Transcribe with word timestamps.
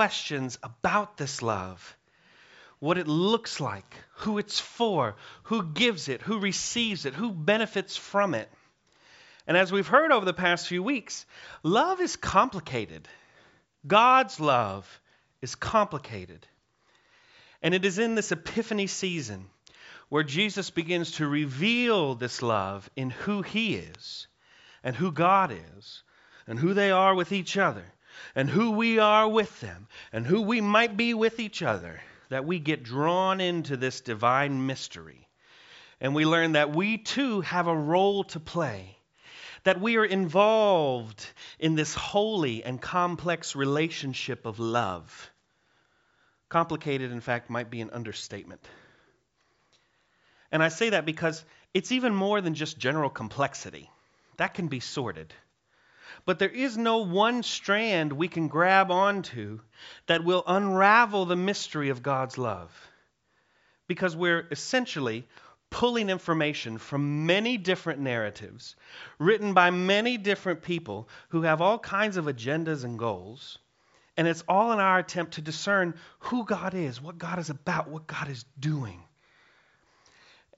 questions 0.00 0.58
about 0.62 1.18
this 1.18 1.42
love 1.42 1.94
what 2.78 2.96
it 2.96 3.06
looks 3.06 3.60
like, 3.60 3.94
who 4.20 4.38
it's 4.38 4.58
for, 4.58 5.14
who 5.42 5.62
gives 5.62 6.08
it, 6.08 6.22
who 6.22 6.38
receives 6.38 7.04
it, 7.04 7.12
who 7.12 7.30
benefits 7.30 7.98
from 7.98 8.32
it. 8.32 8.48
And 9.46 9.58
as 9.58 9.70
we've 9.70 9.86
heard 9.86 10.10
over 10.10 10.24
the 10.24 10.32
past 10.32 10.68
few 10.68 10.82
weeks, 10.82 11.26
love 11.62 12.00
is 12.00 12.16
complicated. 12.16 13.08
God's 13.86 14.40
love 14.40 14.88
is 15.42 15.54
complicated. 15.54 16.46
And 17.60 17.74
it 17.74 17.84
is 17.84 17.98
in 17.98 18.14
this 18.14 18.32
Epiphany 18.32 18.86
season 18.86 19.50
where 20.08 20.24
Jesus 20.24 20.70
begins 20.70 21.10
to 21.16 21.28
reveal 21.28 22.14
this 22.14 22.40
love 22.40 22.88
in 22.96 23.10
who 23.10 23.42
He 23.42 23.74
is, 23.74 24.28
and 24.82 24.96
who 24.96 25.12
God 25.12 25.52
is, 25.76 26.02
and 26.46 26.58
who 26.58 26.72
they 26.72 26.90
are 26.90 27.14
with 27.14 27.32
each 27.32 27.58
other, 27.58 27.84
and 28.34 28.48
who 28.48 28.72
we 28.72 28.98
are 28.98 29.28
with 29.28 29.60
them, 29.60 29.88
and 30.12 30.26
who 30.26 30.42
we 30.42 30.60
might 30.60 30.96
be 30.96 31.14
with 31.14 31.40
each 31.40 31.62
other, 31.62 32.00
that 32.28 32.44
we 32.44 32.58
get 32.58 32.82
drawn 32.82 33.40
into 33.40 33.76
this 33.76 34.00
divine 34.00 34.66
mystery. 34.66 35.28
And 36.00 36.14
we 36.14 36.24
learn 36.24 36.52
that 36.52 36.74
we 36.74 36.98
too 36.98 37.42
have 37.42 37.66
a 37.66 37.76
role 37.76 38.24
to 38.24 38.40
play, 38.40 38.96
that 39.64 39.80
we 39.80 39.96
are 39.96 40.04
involved 40.04 41.26
in 41.58 41.74
this 41.74 41.94
holy 41.94 42.64
and 42.64 42.80
complex 42.80 43.54
relationship 43.54 44.46
of 44.46 44.58
love. 44.58 45.30
Complicated, 46.48 47.12
in 47.12 47.20
fact, 47.20 47.50
might 47.50 47.70
be 47.70 47.80
an 47.80 47.90
understatement. 47.90 48.66
And 50.50 50.62
I 50.62 50.68
say 50.68 50.90
that 50.90 51.06
because 51.06 51.44
it's 51.74 51.92
even 51.92 52.14
more 52.14 52.40
than 52.40 52.54
just 52.54 52.78
general 52.78 53.10
complexity. 53.10 53.90
That 54.36 54.54
can 54.54 54.68
be 54.68 54.80
sorted. 54.80 55.32
But 56.24 56.38
there 56.38 56.48
is 56.48 56.76
no 56.76 56.98
one 56.98 57.42
strand 57.42 58.12
we 58.12 58.28
can 58.28 58.48
grab 58.48 58.90
onto 58.90 59.60
that 60.06 60.24
will 60.24 60.44
unravel 60.46 61.24
the 61.24 61.36
mystery 61.36 61.88
of 61.88 62.02
God's 62.02 62.38
love. 62.38 62.70
Because 63.86 64.14
we're 64.14 64.46
essentially 64.50 65.26
pulling 65.70 66.10
information 66.10 66.78
from 66.78 67.26
many 67.26 67.56
different 67.56 68.00
narratives, 68.00 68.76
written 69.18 69.54
by 69.54 69.70
many 69.70 70.16
different 70.16 70.62
people 70.62 71.08
who 71.28 71.42
have 71.42 71.60
all 71.60 71.78
kinds 71.78 72.16
of 72.16 72.26
agendas 72.26 72.84
and 72.84 72.98
goals. 72.98 73.58
And 74.16 74.26
it's 74.26 74.44
all 74.48 74.72
in 74.72 74.80
our 74.80 74.98
attempt 74.98 75.34
to 75.34 75.42
discern 75.42 75.94
who 76.18 76.44
God 76.44 76.74
is, 76.74 77.00
what 77.00 77.18
God 77.18 77.38
is 77.38 77.50
about, 77.50 77.88
what 77.88 78.06
God 78.06 78.28
is 78.28 78.44
doing. 78.58 79.00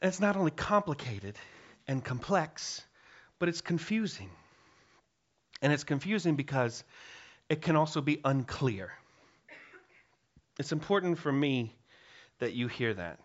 And 0.01 0.09
it's 0.09 0.21
not 0.21 0.37
only 0.37 0.51
complicated 0.51 1.37
and 1.87 2.03
complex, 2.03 2.83
but 3.39 3.49
it's 3.49 3.61
confusing. 3.61 4.31
And 5.63 5.73
it's 5.73 5.85
confusing 5.85 6.35
because 6.35 6.85
it 7.49 7.63
can 7.63 7.77
also 7.77 8.01
be 8.01 8.21
unclear. 8.25 8.93
It's 10.59 10.73
important 10.73 11.19
for 11.19 11.33
me 11.33 11.75
that 12.41 12.53
you 12.53 12.69
hear 12.69 12.93
that. 12.93 13.21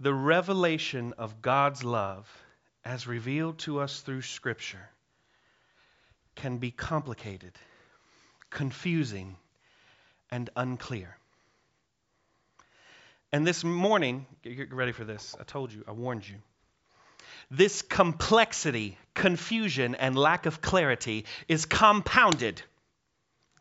The 0.00 0.14
revelation 0.14 1.12
of 1.18 1.42
God's 1.42 1.84
love, 1.84 2.26
as 2.84 3.06
revealed 3.06 3.58
to 3.60 3.80
us 3.80 4.00
through 4.00 4.22
Scripture, 4.22 4.88
can 6.36 6.56
be 6.56 6.70
complicated, 6.70 7.52
confusing, 8.48 9.36
and 10.30 10.48
unclear. 10.56 11.16
And 13.30 13.46
this 13.46 13.62
morning, 13.62 14.26
get 14.42 14.72
ready 14.72 14.92
for 14.92 15.04
this. 15.04 15.36
I 15.38 15.44
told 15.44 15.70
you, 15.72 15.84
I 15.86 15.92
warned 15.92 16.26
you. 16.26 16.36
This 17.50 17.82
complexity, 17.82 18.98
confusion, 19.14 19.94
and 19.94 20.16
lack 20.16 20.46
of 20.46 20.60
clarity 20.60 21.26
is 21.48 21.66
compounded. 21.66 22.62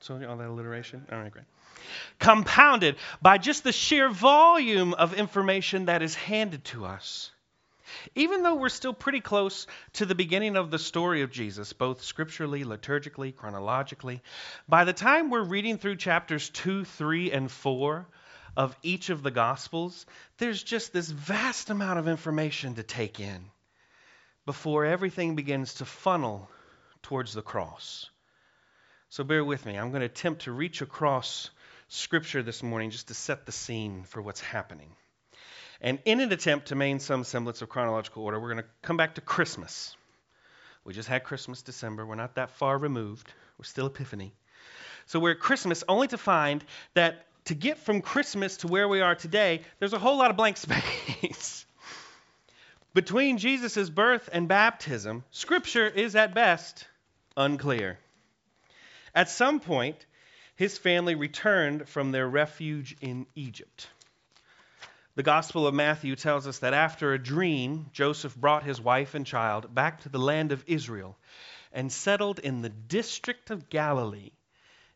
So, 0.02 0.16
all 0.28 0.38
that 0.38 0.48
alliteration? 0.48 1.06
All 1.12 1.20
right, 1.20 1.32
great. 1.32 1.46
Compounded 2.20 2.96
by 3.22 3.38
just 3.38 3.64
the 3.64 3.72
sheer 3.72 4.10
volume 4.10 4.94
of 4.94 5.14
information 5.14 5.86
that 5.86 6.02
is 6.02 6.16
handed 6.16 6.64
to 6.66 6.86
us. 6.86 7.32
Even 8.16 8.44
though 8.44 8.56
we're 8.56 8.70
still 8.70 8.94
pretty 8.94 9.20
close 9.20 9.66
to 9.94 10.06
the 10.06 10.16
beginning 10.16 10.56
of 10.56 10.70
the 10.70 10.80
story 10.80 11.24
of 11.24 11.32
Jesus, 11.32 11.74
both 11.74 12.04
scripturally, 12.04 12.64
liturgically, 12.64 13.36
chronologically, 13.36 14.22
by 14.68 14.84
the 14.84 14.94
time 14.94 15.30
we're 15.30 15.44
reading 15.44 15.78
through 15.78 15.96
chapters 15.96 16.50
2, 16.50 16.86
3, 16.86 17.32
and 17.32 17.52
4 17.52 18.06
of 18.56 18.76
each 18.84 19.10
of 19.10 19.24
the 19.24 19.32
Gospels, 19.32 20.06
there's 20.38 20.62
just 20.62 20.94
this 20.94 21.10
vast 21.10 21.72
amount 21.72 22.00
of 22.00 22.08
information 22.08 22.76
to 22.76 22.84
take 22.84 23.20
in 23.20 23.50
before 24.50 24.84
everything 24.84 25.36
begins 25.36 25.76
to 25.76 25.86
funnel 25.86 26.50
towards 27.04 27.36
the 27.36 27.42
cross. 27.44 28.10
So 29.10 29.24
bear 29.24 29.46
with 29.46 29.64
me. 29.64 29.78
I'm 29.78 29.92
going 29.92 30.00
to 30.00 30.08
attempt 30.08 30.46
to 30.46 30.52
reach 30.52 30.82
across 30.82 31.52
Scripture 31.88 32.42
this 32.42 32.64
morning 32.64 32.90
just 32.90 33.10
to 33.10 33.14
set 33.14 33.46
the 33.46 33.52
scene 33.52 34.06
for 34.06 34.24
what's 34.24 34.42
happening. 34.42 34.90
And 35.82 36.00
in 36.04 36.20
an 36.20 36.32
attempt 36.32 36.70
to 36.70 36.76
maintain 36.76 37.00
some 37.00 37.24
semblance 37.26 37.62
of 37.62 37.70
chronological 37.70 38.24
order, 38.24 38.40
we're 38.40 38.52
going 38.52 38.64
to 38.64 38.70
come 38.82 38.98
back 38.98 39.14
to 39.16 39.22
Christmas. 39.22 39.96
We 40.84 40.96
just 40.96 41.08
had 41.08 41.24
Christmas 41.24 41.62
December. 41.62 42.04
We're 42.04 42.16
not 42.16 42.34
that 42.34 42.50
far 42.50 42.76
removed. 42.76 43.32
We're 43.60 43.66
still 43.66 43.86
Epiphany. 43.86 44.34
So 45.06 45.20
we're 45.20 45.34
at 45.34 45.40
Christmas 45.40 45.84
only 45.88 46.08
to 46.08 46.18
find 46.18 46.66
that 46.96 47.28
to 47.46 47.54
get 47.54 47.78
from 47.78 48.02
Christmas 48.02 48.58
to 48.58 48.68
where 48.68 48.88
we 48.88 49.02
are 49.02 49.14
today, 49.14 49.62
there's 49.78 49.94
a 49.94 50.00
whole 50.00 50.18
lot 50.18 50.32
of 50.32 50.38
blank 50.38 50.58
space. 50.66 51.68
Between 53.00 53.38
Jesus' 53.38 53.90
birth 53.90 54.28
and 54.34 54.50
baptism, 54.50 55.24
Scripture 55.32 55.88
is 55.88 56.18
at 56.18 56.34
best 56.34 56.86
unclear. 57.38 57.98
At 59.16 59.30
some 59.30 59.62
point, 59.62 60.06
his 60.58 60.78
family 60.78 61.16
returned 61.16 61.88
from 61.88 62.12
their 62.12 62.28
refuge 62.28 62.98
in 63.00 63.26
Egypt. 63.36 63.88
The 65.16 65.24
Gospel 65.24 65.66
of 65.66 65.74
Matthew 65.74 66.18
tells 66.18 66.46
us 66.46 66.60
that 66.60 66.74
after 66.74 67.14
a 67.14 67.24
dream, 67.24 67.86
Joseph 67.94 68.36
brought 68.36 68.64
his 68.64 68.82
wife 68.82 69.16
and 69.16 69.26
child 69.26 69.74
back 69.74 70.02
to 70.02 70.10
the 70.10 70.20
land 70.20 70.52
of 70.52 70.66
Israel 70.68 71.18
and 71.72 71.90
settled 71.90 72.40
in 72.40 72.62
the 72.62 72.68
district 72.68 73.50
of 73.50 73.70
Galilee 73.70 74.32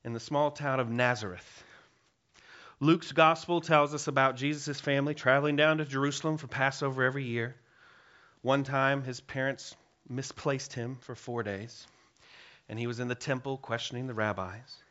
in 0.04 0.12
the 0.12 0.20
small 0.20 0.52
town 0.52 0.82
of 0.82 0.90
Nazareth. 0.90 1.64
Luke's 2.82 3.14
Gospel 3.14 3.62
tells 3.62 3.94
us 3.94 4.08
about 4.10 4.36
Jesus' 4.36 4.82
family 4.82 5.14
traveling 5.14 5.56
down 5.56 5.78
to 5.78 5.86
Jerusalem 5.86 6.36
for 6.36 6.48
Passover 6.48 7.04
every 7.04 7.24
year. 7.24 7.56
One 8.44 8.66
time, 8.66 9.04
his 9.04 9.22
parents 9.22 9.74
misplaced 10.08 10.74
him 10.74 10.98
for 10.98 11.16
four 11.16 11.44
days, 11.44 11.88
and 12.68 12.78
he 12.78 12.88
was 12.88 13.00
in 13.00 13.08
the 13.08 13.16
temple 13.16 13.58
questioning 13.58 14.06
the 14.06 14.14
rabbis. 14.14 14.84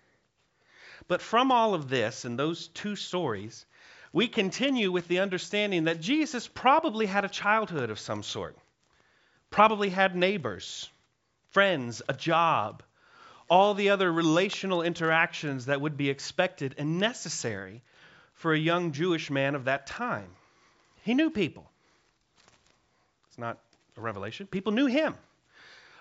But 1.06 1.20
from 1.20 1.52
all 1.52 1.74
of 1.74 1.90
this 1.90 2.24
and 2.24 2.38
those 2.38 2.68
two 2.68 2.96
stories, 2.96 3.66
we 4.10 4.26
continue 4.26 4.90
with 4.90 5.06
the 5.06 5.20
understanding 5.20 5.84
that 5.84 6.00
Jesus 6.00 6.48
probably 6.48 7.04
had 7.04 7.26
a 7.26 7.28
childhood 7.28 7.90
of 7.90 7.98
some 7.98 8.22
sort, 8.22 8.56
probably 9.50 9.90
had 9.90 10.16
neighbors, 10.16 10.88
friends, 11.50 12.00
a 12.08 12.14
job, 12.14 12.82
all 13.50 13.74
the 13.74 13.90
other 13.90 14.10
relational 14.10 14.80
interactions 14.80 15.66
that 15.66 15.82
would 15.82 15.98
be 15.98 16.08
expected 16.08 16.74
and 16.78 16.98
necessary 16.98 17.82
for 18.32 18.54
a 18.54 18.58
young 18.58 18.92
Jewish 18.92 19.30
man 19.30 19.54
of 19.54 19.66
that 19.66 19.86
time. 19.86 20.30
He 21.02 21.12
knew 21.12 21.28
people. 21.28 21.70
It's 23.32 23.38
not 23.38 23.56
a 23.96 24.02
revelation. 24.02 24.46
People 24.46 24.72
knew 24.72 24.84
him. 24.84 25.14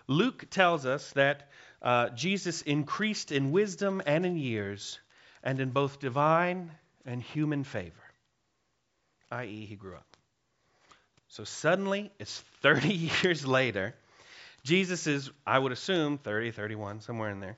Luke 0.06 0.47
tells 0.50 0.86
us 0.86 1.12
that 1.14 1.47
uh, 1.81 2.09
Jesus 2.09 2.62
increased 2.62 3.31
in 3.31 3.53
wisdom 3.53 4.02
and 4.06 4.25
in 4.25 4.36
years, 4.36 5.00
and 5.41 5.62
in 5.62 5.70
both 5.70 6.02
divine 6.02 6.72
and 7.06 7.24
human 7.24 7.64
favor, 7.64 8.03
i.e., 9.31 9.66
he 9.66 9.78
grew 9.78 9.96
up. 9.96 10.18
So 11.30 11.46
suddenly, 11.46 12.12
it's 12.20 12.41
30 12.64 12.94
years 13.24 13.47
later. 13.47 13.96
Jesus 14.66 15.08
is, 15.08 15.31
I 15.47 15.58
would 15.58 15.72
assume, 15.72 16.18
30, 16.18 16.52
31, 16.52 17.00
somewhere 17.00 17.30
in 17.30 17.40
there. 17.40 17.56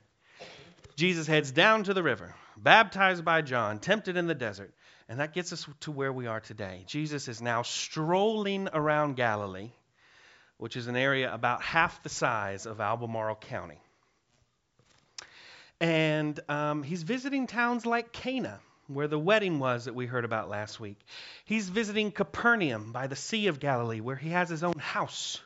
Jesus 0.94 1.26
heads 1.26 1.50
down 1.50 1.82
to 1.82 1.94
the 1.94 2.02
river, 2.04 2.32
baptized 2.56 3.24
by 3.24 3.42
John, 3.42 3.80
tempted 3.80 4.16
in 4.16 4.28
the 4.28 4.36
desert. 4.36 4.72
And 5.08 5.20
that 5.20 5.34
gets 5.34 5.52
us 5.52 5.66
to 5.80 5.90
where 5.90 6.12
we 6.12 6.26
are 6.26 6.40
today. 6.40 6.84
Jesus 6.86 7.28
is 7.28 7.42
now 7.42 7.62
strolling 7.62 8.68
around 8.72 9.16
Galilee, 9.16 9.70
which 10.56 10.76
is 10.76 10.86
an 10.86 10.96
area 10.96 11.32
about 11.32 11.62
half 11.62 12.02
the 12.02 12.08
size 12.08 12.64
of 12.66 12.80
Albemarle 12.80 13.36
County. 13.36 13.78
And 15.80 16.38
um, 16.48 16.82
he's 16.82 17.02
visiting 17.02 17.46
towns 17.46 17.84
like 17.84 18.12
Cana, 18.12 18.60
where 18.86 19.08
the 19.08 19.18
wedding 19.18 19.58
was 19.58 19.86
that 19.86 19.94
we 19.94 20.06
heard 20.06 20.24
about 20.24 20.48
last 20.48 20.80
week. 20.80 20.98
He's 21.44 21.68
visiting 21.68 22.10
Capernaum 22.10 22.92
by 22.92 23.06
the 23.06 23.16
Sea 23.16 23.48
of 23.48 23.60
Galilee, 23.60 24.00
where 24.00 24.16
he 24.16 24.30
has 24.30 24.48
his 24.48 24.62
own 24.62 24.78
house. 24.78 25.40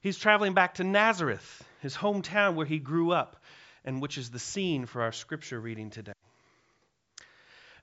He's 0.00 0.18
traveling 0.18 0.52
back 0.52 0.74
to 0.74 0.84
Nazareth, 0.84 1.62
his 1.80 1.96
hometown 1.96 2.54
where 2.54 2.66
he 2.66 2.78
grew 2.78 3.12
up, 3.12 3.36
and 3.84 4.02
which 4.02 4.18
is 4.18 4.30
the 4.30 4.38
scene 4.38 4.84
for 4.84 5.02
our 5.02 5.12
scripture 5.12 5.58
reading 5.58 5.90
today. 5.90 6.13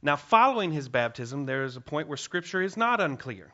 Now, 0.01 0.15
following 0.15 0.71
his 0.71 0.89
baptism, 0.89 1.45
there 1.45 1.63
is 1.63 1.75
a 1.75 1.81
point 1.81 2.07
where 2.07 2.17
Scripture 2.17 2.61
is 2.61 2.75
not 2.75 2.99
unclear. 3.01 3.53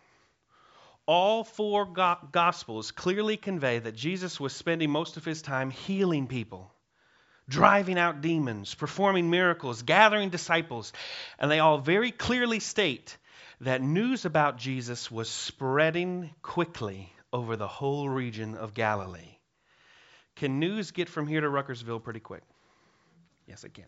All 1.05 1.43
four 1.43 1.85
Gospels 1.85 2.91
clearly 2.91 3.37
convey 3.37 3.79
that 3.79 3.95
Jesus 3.95 4.39
was 4.39 4.53
spending 4.53 4.89
most 4.89 5.17
of 5.17 5.25
his 5.25 5.41
time 5.41 5.71
healing 5.71 6.27
people, 6.27 6.71
driving 7.49 7.97
out 7.97 8.21
demons, 8.21 8.75
performing 8.75 9.29
miracles, 9.29 9.83
gathering 9.83 10.29
disciples, 10.29 10.93
and 11.39 11.49
they 11.49 11.59
all 11.59 11.77
very 11.77 12.11
clearly 12.11 12.59
state 12.59 13.17
that 13.61 13.81
news 13.81 14.25
about 14.25 14.57
Jesus 14.57 15.09
was 15.09 15.29
spreading 15.29 16.29
quickly 16.41 17.11
over 17.33 17.55
the 17.55 17.67
whole 17.67 18.07
region 18.07 18.55
of 18.55 18.73
Galilee. 18.73 19.37
Can 20.35 20.59
news 20.59 20.91
get 20.91 21.09
from 21.09 21.27
here 21.27 21.41
to 21.41 21.47
Ruckersville 21.47 22.03
pretty 22.03 22.19
quick? 22.19 22.43
Yes, 23.47 23.63
it 23.63 23.73
can. 23.73 23.85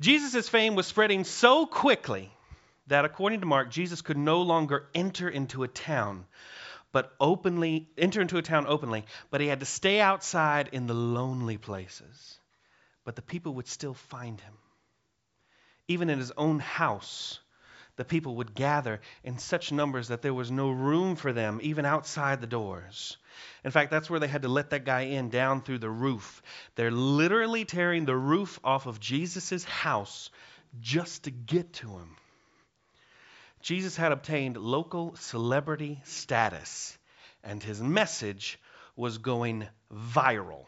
Jesus' 0.00 0.48
fame 0.48 0.74
was 0.74 0.86
spreading 0.86 1.24
so 1.24 1.66
quickly 1.66 2.32
that, 2.86 3.04
according 3.04 3.40
to 3.40 3.46
Mark, 3.46 3.70
Jesus 3.70 4.00
could 4.00 4.16
no 4.16 4.42
longer 4.42 4.88
enter 4.94 5.28
into 5.28 5.62
a 5.62 5.68
town, 5.68 6.24
but 6.90 7.12
openly 7.20 7.86
enter 7.98 8.22
into 8.22 8.38
a 8.38 8.42
town 8.42 8.66
openly, 8.66 9.04
but 9.30 9.42
he 9.42 9.46
had 9.46 9.60
to 9.60 9.66
stay 9.66 10.00
outside 10.00 10.70
in 10.72 10.86
the 10.86 10.94
lonely 10.94 11.58
places. 11.58 12.38
But 13.04 13.14
the 13.14 13.22
people 13.22 13.54
would 13.54 13.68
still 13.68 13.94
find 13.94 14.40
him. 14.40 14.54
Even 15.86 16.08
in 16.08 16.18
his 16.18 16.32
own 16.32 16.60
house, 16.60 17.38
the 18.00 18.04
people 18.06 18.36
would 18.36 18.54
gather 18.54 18.98
in 19.24 19.36
such 19.36 19.72
numbers 19.72 20.08
that 20.08 20.22
there 20.22 20.32
was 20.32 20.50
no 20.50 20.70
room 20.70 21.16
for 21.16 21.34
them, 21.34 21.60
even 21.62 21.84
outside 21.84 22.40
the 22.40 22.46
doors. 22.46 23.18
In 23.62 23.70
fact, 23.72 23.90
that's 23.90 24.08
where 24.08 24.18
they 24.18 24.26
had 24.26 24.40
to 24.40 24.48
let 24.48 24.70
that 24.70 24.86
guy 24.86 25.02
in 25.02 25.28
down 25.28 25.60
through 25.60 25.80
the 25.80 25.90
roof. 25.90 26.42
They're 26.76 26.90
literally 26.90 27.66
tearing 27.66 28.06
the 28.06 28.16
roof 28.16 28.58
off 28.64 28.86
of 28.86 29.00
Jesus' 29.00 29.64
house 29.64 30.30
just 30.80 31.24
to 31.24 31.30
get 31.30 31.74
to 31.74 31.88
him. 31.88 32.16
Jesus 33.60 33.98
had 33.98 34.12
obtained 34.12 34.56
local 34.56 35.14
celebrity 35.16 36.00
status, 36.04 36.96
and 37.44 37.62
his 37.62 37.82
message 37.82 38.58
was 38.96 39.18
going 39.18 39.68
viral. 39.92 40.64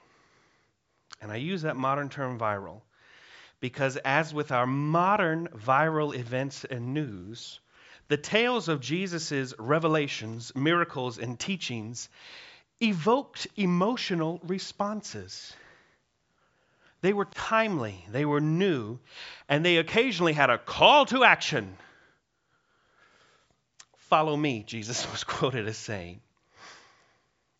And 1.23 1.32
I 1.32 1.37
use 1.37 1.62
that 1.62 1.76
modern 1.76 2.11
term 2.11 2.38
viral 2.38 2.82
because, 3.62 3.96
as 3.98 4.34
with 4.34 4.50
our 4.50 4.66
modern 4.66 5.46
viral 5.46 6.12
events 6.12 6.64
and 6.64 6.92
news, 6.92 7.60
the 8.08 8.16
tales 8.16 8.68
of 8.68 8.80
Jesus' 8.80 9.54
revelations, 9.56 10.52
miracles, 10.56 11.16
and 11.16 11.38
teachings 11.38 12.08
evoked 12.80 13.46
emotional 13.56 14.40
responses. 14.42 15.54
They 17.02 17.12
were 17.12 17.24
timely, 17.24 18.04
they 18.10 18.24
were 18.24 18.40
new, 18.40 18.98
and 19.48 19.64
they 19.64 19.76
occasionally 19.76 20.32
had 20.32 20.50
a 20.50 20.58
call 20.58 21.06
to 21.06 21.22
action. 21.22 21.76
Follow 24.08 24.36
me, 24.36 24.64
Jesus 24.64 25.08
was 25.12 25.22
quoted 25.22 25.68
as 25.68 25.78
saying. 25.78 26.20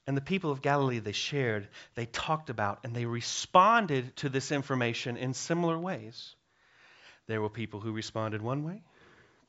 And 0.06 0.16
the 0.16 0.22
people 0.22 0.50
of 0.50 0.62
Galilee, 0.62 0.99
they 0.99 1.12
shared, 1.12 1.69
they 1.94 2.06
talked 2.06 2.50
about, 2.50 2.81
and 2.82 2.94
they 2.94 3.06
responded 3.06 4.16
to 4.16 4.28
this 4.28 4.50
information 4.50 5.16
in 5.16 5.32
similar 5.32 5.78
ways. 5.78 6.34
There 7.28 7.40
were 7.40 7.49
people 7.49 7.81
who 7.81 7.93
responded 7.93 8.43
one 8.43 8.64
way, 8.64 8.82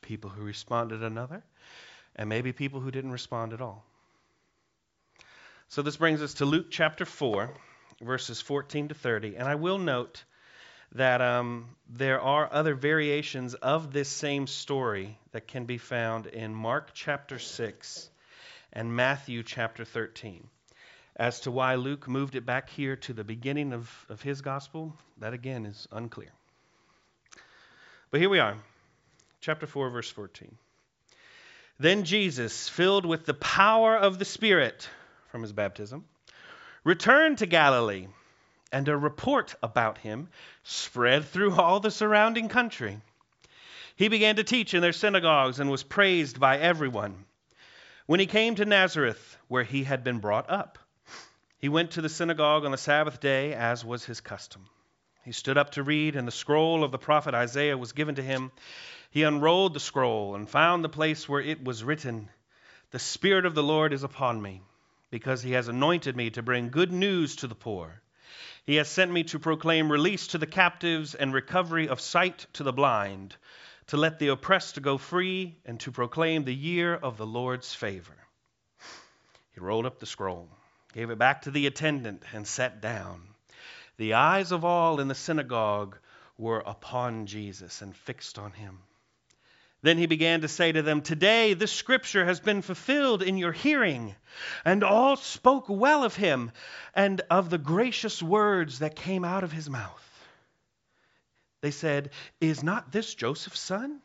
people 0.01 0.29
who 0.29 0.43
responded 0.43 1.01
another, 1.01 1.43
and 2.15 2.29
maybe 2.29 2.53
people 2.53 2.79
who 2.79 2.91
didn't 2.91 3.11
respond 3.11 3.53
at 3.53 3.61
all. 3.61 3.83
So 5.69 5.81
this 5.81 5.97
brings 5.97 6.21
us 6.21 6.35
to 6.35 6.45
Luke 6.45 6.67
chapter 6.69 7.03
4, 7.03 7.49
verses 8.01 8.39
14 8.39 8.89
to 8.89 8.93
30. 8.93 9.37
And 9.37 9.47
I 9.47 9.55
will 9.55 9.79
note 9.79 10.23
that 10.91 11.19
um, 11.19 11.69
there 11.89 12.21
are 12.21 12.47
other 12.51 12.75
variations 12.75 13.55
of 13.55 13.91
this 13.91 14.09
same 14.09 14.45
story 14.45 15.17
that 15.31 15.47
can 15.47 15.65
be 15.65 15.79
found 15.79 16.27
in 16.27 16.53
Mark 16.53 16.91
chapter 16.93 17.39
6 17.39 18.09
and 18.73 18.95
Matthew 18.95 19.43
chapter 19.43 19.85
13. 19.85 20.47
As 21.15 21.41
to 21.41 21.51
why 21.51 21.75
Luke 21.75 22.07
moved 22.07 22.35
it 22.35 22.45
back 22.45 22.69
here 22.69 22.95
to 22.97 23.13
the 23.13 23.23
beginning 23.23 23.71
of, 23.71 24.05
of 24.09 24.21
his 24.21 24.41
gospel, 24.41 24.97
that 25.19 25.33
again 25.33 25.65
is 25.65 25.87
unclear. 25.91 26.31
But 28.09 28.19
here 28.19 28.29
we 28.29 28.39
are, 28.39 28.57
chapter 29.39 29.67
4, 29.67 29.91
verse 29.91 30.09
14. 30.09 30.57
Then 31.79 32.03
Jesus, 32.03 32.67
filled 32.67 33.05
with 33.05 33.25
the 33.25 33.33
power 33.35 33.95
of 33.95 34.17
the 34.17 34.25
Spirit, 34.25 34.89
from 35.27 35.43
his 35.43 35.53
baptism, 35.53 36.05
returned 36.83 37.39
to 37.39 37.45
Galilee, 37.45 38.07
and 38.71 38.87
a 38.87 38.97
report 38.97 39.53
about 39.61 39.99
him 39.99 40.29
spread 40.63 41.25
through 41.25 41.53
all 41.53 41.79
the 41.79 41.91
surrounding 41.91 42.49
country. 42.49 42.99
He 43.95 44.07
began 44.07 44.37
to 44.37 44.43
teach 44.43 44.73
in 44.73 44.81
their 44.81 44.93
synagogues 44.93 45.59
and 45.59 45.69
was 45.69 45.83
praised 45.83 46.39
by 46.39 46.57
everyone. 46.57 47.25
When 48.05 48.19
he 48.19 48.25
came 48.25 48.55
to 48.55 48.65
Nazareth, 48.65 49.37
where 49.47 49.63
he 49.63 49.85
had 49.85 50.03
been 50.03 50.19
brought 50.19 50.49
up, 50.49 50.77
he 51.57 51.69
went 51.69 51.91
to 51.91 52.01
the 52.01 52.09
synagogue 52.09 52.65
on 52.65 52.71
the 52.71 52.77
Sabbath 52.77 53.21
day, 53.21 53.53
as 53.53 53.85
was 53.85 54.03
his 54.03 54.19
custom. 54.19 54.69
He 55.23 55.31
stood 55.31 55.57
up 55.57 55.71
to 55.71 55.83
read, 55.83 56.17
and 56.17 56.27
the 56.27 56.31
scroll 56.31 56.83
of 56.83 56.91
the 56.91 56.97
prophet 56.97 57.33
Isaiah 57.33 57.77
was 57.77 57.93
given 57.93 58.15
to 58.15 58.21
him. 58.21 58.51
He 59.09 59.23
unrolled 59.23 59.73
the 59.73 59.79
scroll 59.79 60.35
and 60.35 60.49
found 60.49 60.83
the 60.83 60.89
place 60.89 61.29
where 61.29 61.39
it 61.39 61.63
was 61.63 61.85
written, 61.85 62.29
The 62.91 62.99
Spirit 62.99 63.45
of 63.45 63.55
the 63.55 63.63
Lord 63.63 63.93
is 63.93 64.03
upon 64.03 64.41
me 64.41 64.63
because 65.09 65.41
he 65.41 65.53
has 65.53 65.69
anointed 65.69 66.17
me 66.17 66.29
to 66.31 66.43
bring 66.43 66.71
good 66.71 66.91
news 66.91 67.37
to 67.37 67.47
the 67.47 67.55
poor. 67.55 68.01
He 68.65 68.75
has 68.75 68.89
sent 68.89 69.11
me 69.11 69.23
to 69.25 69.39
proclaim 69.39 69.89
release 69.89 70.27
to 70.27 70.37
the 70.37 70.45
captives 70.47 71.15
and 71.15 71.33
recovery 71.33 71.87
of 71.87 72.01
sight 72.01 72.47
to 72.53 72.63
the 72.63 72.73
blind, 72.73 73.37
to 73.87 73.97
let 73.97 74.19
the 74.19 74.29
oppressed 74.29 74.81
go 74.81 74.97
free, 74.97 75.57
and 75.65 75.79
to 75.81 75.91
proclaim 75.91 76.43
the 76.43 76.55
year 76.55 76.95
of 76.95 77.17
the 77.17 77.25
Lord's 77.25 77.73
favor. 77.73 78.15
He 79.53 79.59
rolled 79.59 79.85
up 79.85 79.99
the 79.99 80.05
scroll, 80.05 80.49
gave 80.93 81.09
it 81.09 81.17
back 81.17 81.43
to 81.43 81.51
the 81.51 81.67
attendant, 81.67 82.23
and 82.33 82.47
sat 82.47 82.81
down. 82.81 83.21
The 83.97 84.13
eyes 84.13 84.51
of 84.51 84.65
all 84.65 84.99
in 84.99 85.07
the 85.07 85.15
synagogue 85.15 85.97
were 86.37 86.63
upon 86.65 87.27
Jesus 87.27 87.81
and 87.81 87.95
fixed 87.95 88.39
on 88.39 88.51
him. 88.51 88.79
Then 89.83 89.97
he 89.97 90.05
began 90.05 90.41
to 90.41 90.47
say 90.47 90.71
to 90.71 90.81
them, 90.81 91.01
Today 91.01 91.53
this 91.53 91.71
scripture 91.71 92.25
has 92.25 92.39
been 92.39 92.61
fulfilled 92.61 93.21
in 93.21 93.37
your 93.37 93.51
hearing. 93.51 94.15
And 94.63 94.83
all 94.83 95.17
spoke 95.17 95.65
well 95.67 96.05
of 96.05 96.15
him 96.15 96.51
and 96.95 97.21
of 97.29 97.49
the 97.49 97.57
gracious 97.57 98.23
words 98.23 98.79
that 98.79 98.95
came 98.95 99.25
out 99.25 99.43
of 99.43 99.51
his 99.51 99.69
mouth. 99.69 100.12
They 101.63 101.71
said, 101.71 102.09
Is 102.41 102.61
not 102.61 102.91
this 102.91 103.15
Joseph's 103.15 103.61
son? 103.61 104.01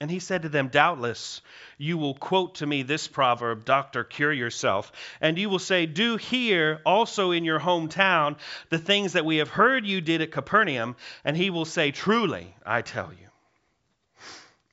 And 0.00 0.08
he 0.08 0.20
said 0.20 0.42
to 0.42 0.48
them, 0.48 0.68
Doubtless 0.68 1.42
you 1.76 1.98
will 1.98 2.14
quote 2.14 2.54
to 2.56 2.66
me 2.66 2.84
this 2.84 3.08
proverb, 3.08 3.64
Doctor, 3.64 4.04
cure 4.04 4.32
yourself. 4.32 4.92
And 5.20 5.36
you 5.36 5.50
will 5.50 5.58
say, 5.58 5.86
Do 5.86 6.16
here 6.18 6.80
also 6.86 7.32
in 7.32 7.44
your 7.44 7.58
hometown 7.58 8.36
the 8.68 8.78
things 8.78 9.14
that 9.14 9.24
we 9.24 9.38
have 9.38 9.48
heard 9.48 9.84
you 9.84 10.00
did 10.00 10.22
at 10.22 10.30
Capernaum. 10.30 10.94
And 11.24 11.36
he 11.36 11.50
will 11.50 11.64
say, 11.64 11.90
Truly, 11.90 12.54
I 12.64 12.82
tell 12.82 13.12
you 13.12 13.26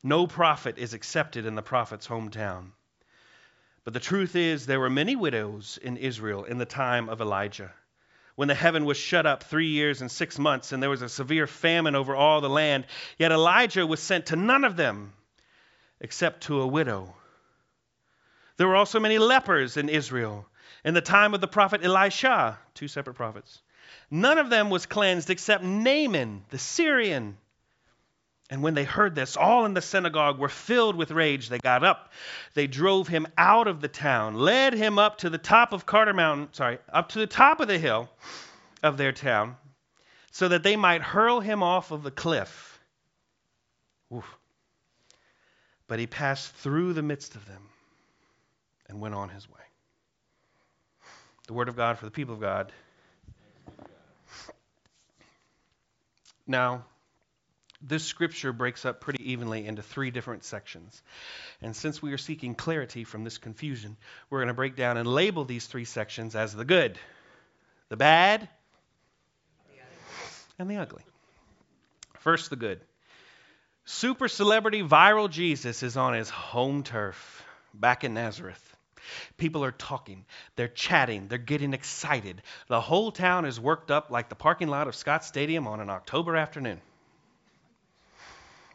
no 0.03 0.27
prophet 0.27 0.77
is 0.77 0.93
accepted 0.93 1.47
in 1.47 1.55
the 1.55 1.63
prophet's 1.63 2.07
hometown. 2.07 2.69
But 3.83 3.93
the 3.93 3.99
truth 3.99 4.35
is, 4.35 4.67
there 4.67 4.79
were 4.79 4.91
many 4.91 5.15
widows 5.15 5.79
in 5.81 5.97
Israel 5.97 6.43
in 6.43 6.59
the 6.59 6.67
time 6.67 7.09
of 7.09 7.19
Elijah, 7.19 7.73
when 8.39 8.47
the 8.47 8.55
heaven 8.55 8.85
was 8.85 8.95
shut 8.95 9.25
up 9.25 9.43
three 9.43 9.67
years 9.67 9.99
and 9.99 10.09
six 10.09 10.39
months, 10.39 10.71
and 10.71 10.81
there 10.81 10.89
was 10.89 11.01
a 11.01 11.09
severe 11.09 11.45
famine 11.45 11.93
over 11.93 12.15
all 12.15 12.39
the 12.39 12.49
land. 12.49 12.85
Yet 13.17 13.33
Elijah 13.33 13.85
was 13.85 13.99
sent 13.99 14.27
to 14.27 14.37
none 14.37 14.63
of 14.63 14.77
them 14.77 15.11
except 15.99 16.43
to 16.43 16.61
a 16.61 16.67
widow. 16.67 17.13
There 18.55 18.69
were 18.69 18.77
also 18.77 18.97
many 18.97 19.17
lepers 19.17 19.75
in 19.75 19.89
Israel 19.89 20.47
in 20.85 20.93
the 20.93 21.01
time 21.01 21.33
of 21.33 21.41
the 21.41 21.49
prophet 21.49 21.83
Elisha, 21.83 22.57
two 22.75 22.87
separate 22.87 23.15
prophets. 23.15 23.61
None 24.09 24.37
of 24.37 24.49
them 24.49 24.69
was 24.69 24.85
cleansed 24.85 25.29
except 25.29 25.65
Naaman, 25.65 26.45
the 26.49 26.59
Syrian. 26.59 27.37
And 28.49 28.63
when 28.63 28.73
they 28.73 28.83
heard 28.83 29.13
this, 29.13 29.37
all 29.37 29.65
in 29.65 29.75
the 29.75 29.81
synagogue 29.81 30.39
were 30.39 30.49
filled 30.49 30.95
with 30.95 31.11
rage. 31.11 31.49
They 31.49 31.59
got 31.59 31.83
up. 31.83 32.11
They 32.55 32.65
drove 32.65 33.07
him 33.07 33.27
out 33.37 33.67
of 33.67 33.79
the 33.79 33.87
town, 33.87 34.35
led 34.35 34.73
him 34.73 34.97
up 34.97 35.19
to 35.19 35.29
the 35.29 35.37
top 35.37 35.71
of 35.71 35.85
Carter 35.85 36.13
Mountain, 36.13 36.49
sorry, 36.53 36.79
up 36.91 37.09
to 37.09 37.19
the 37.19 37.27
top 37.27 37.59
of 37.59 37.67
the 37.67 37.77
hill 37.77 38.09
of 38.81 38.97
their 38.97 39.11
town, 39.11 39.55
so 40.31 40.47
that 40.47 40.63
they 40.63 40.75
might 40.75 41.01
hurl 41.01 41.39
him 41.39 41.61
off 41.61 41.91
of 41.91 42.01
the 42.01 42.11
cliff. 42.11 42.79
Oof. 44.11 44.25
But 45.87 45.99
he 45.99 46.07
passed 46.07 46.51
through 46.55 46.93
the 46.93 47.03
midst 47.03 47.35
of 47.35 47.45
them 47.45 47.61
and 48.87 48.99
went 48.99 49.13
on 49.13 49.29
his 49.29 49.47
way. 49.47 49.55
The 51.45 51.53
word 51.53 51.69
of 51.69 51.75
God 51.75 51.99
for 51.99 52.05
the 52.05 52.11
people 52.11 52.33
of 52.33 52.41
God. 52.41 52.71
Now, 56.47 56.85
this 57.81 58.03
scripture 58.03 58.51
breaks 58.51 58.85
up 58.85 58.99
pretty 58.99 59.31
evenly 59.31 59.65
into 59.65 59.81
three 59.81 60.11
different 60.11 60.43
sections. 60.43 61.01
And 61.61 61.75
since 61.75 62.01
we 62.01 62.11
are 62.13 62.17
seeking 62.17 62.55
clarity 62.55 63.03
from 63.03 63.23
this 63.23 63.37
confusion, 63.37 63.95
we're 64.29 64.39
going 64.39 64.49
to 64.49 64.53
break 64.53 64.75
down 64.75 64.97
and 64.97 65.07
label 65.07 65.45
these 65.45 65.65
three 65.65 65.85
sections 65.85 66.35
as 66.35 66.53
the 66.53 66.65
good, 66.65 66.97
the 67.87 67.97
bad, 67.97 68.47
and 70.57 70.69
the 70.69 70.75
ugly. 70.75 71.03
First, 72.19 72.49
the 72.49 72.57
good. 72.57 72.81
Super 73.85 74.27
celebrity 74.27 74.83
viral 74.83 75.29
Jesus 75.29 75.81
is 75.81 75.95
on 75.97 76.13
his 76.13 76.29
home 76.29 76.83
turf 76.83 77.43
back 77.73 78.03
in 78.03 78.13
Nazareth. 78.13 78.65
People 79.37 79.63
are 79.63 79.71
talking, 79.71 80.25
they're 80.55 80.67
chatting, 80.67 81.27
they're 81.29 81.37
getting 81.39 81.73
excited. 81.73 82.41
The 82.67 82.81
whole 82.81 83.11
town 83.11 83.45
is 83.45 83.59
worked 83.59 83.89
up 83.89 84.11
like 84.11 84.29
the 84.29 84.35
parking 84.35 84.67
lot 84.67 84.87
of 84.87 84.95
Scott 84.95 85.23
Stadium 85.23 85.65
on 85.65 85.79
an 85.79 85.89
October 85.89 86.35
afternoon. 86.35 86.81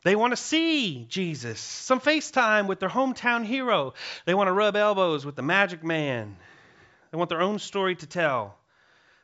They 0.05 0.17
want 0.17 0.33
to 0.33 0.37
see 0.37 1.07
Jesus, 1.09 1.59
some 1.59 1.99
FaceTime 1.99 2.67
with 2.67 2.79
their 2.79 2.91
hometown 2.91 3.45
hero. 3.45 3.95
They 4.27 4.35
want 4.35 4.49
to 4.49 4.53
rub 4.53 4.77
elbows 4.77 5.25
with 5.25 5.35
the 5.35 5.43
magic 5.43 5.83
man. 5.83 6.37
They 7.11 7.17
want 7.17 7.31
their 7.31 7.41
own 7.41 7.59
story 7.59 7.97
to 7.97 8.07
tell. 8.07 8.57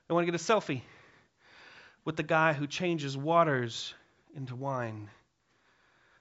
They 0.08 0.14
want 0.14 0.26
to 0.26 0.32
get 0.32 0.40
a 0.40 0.42
selfie 0.42 0.80
with 2.04 2.16
the 2.16 2.22
guy 2.22 2.54
who 2.54 2.66
changes 2.66 3.14
waters 3.14 3.92
into 4.34 4.56
wine, 4.56 5.10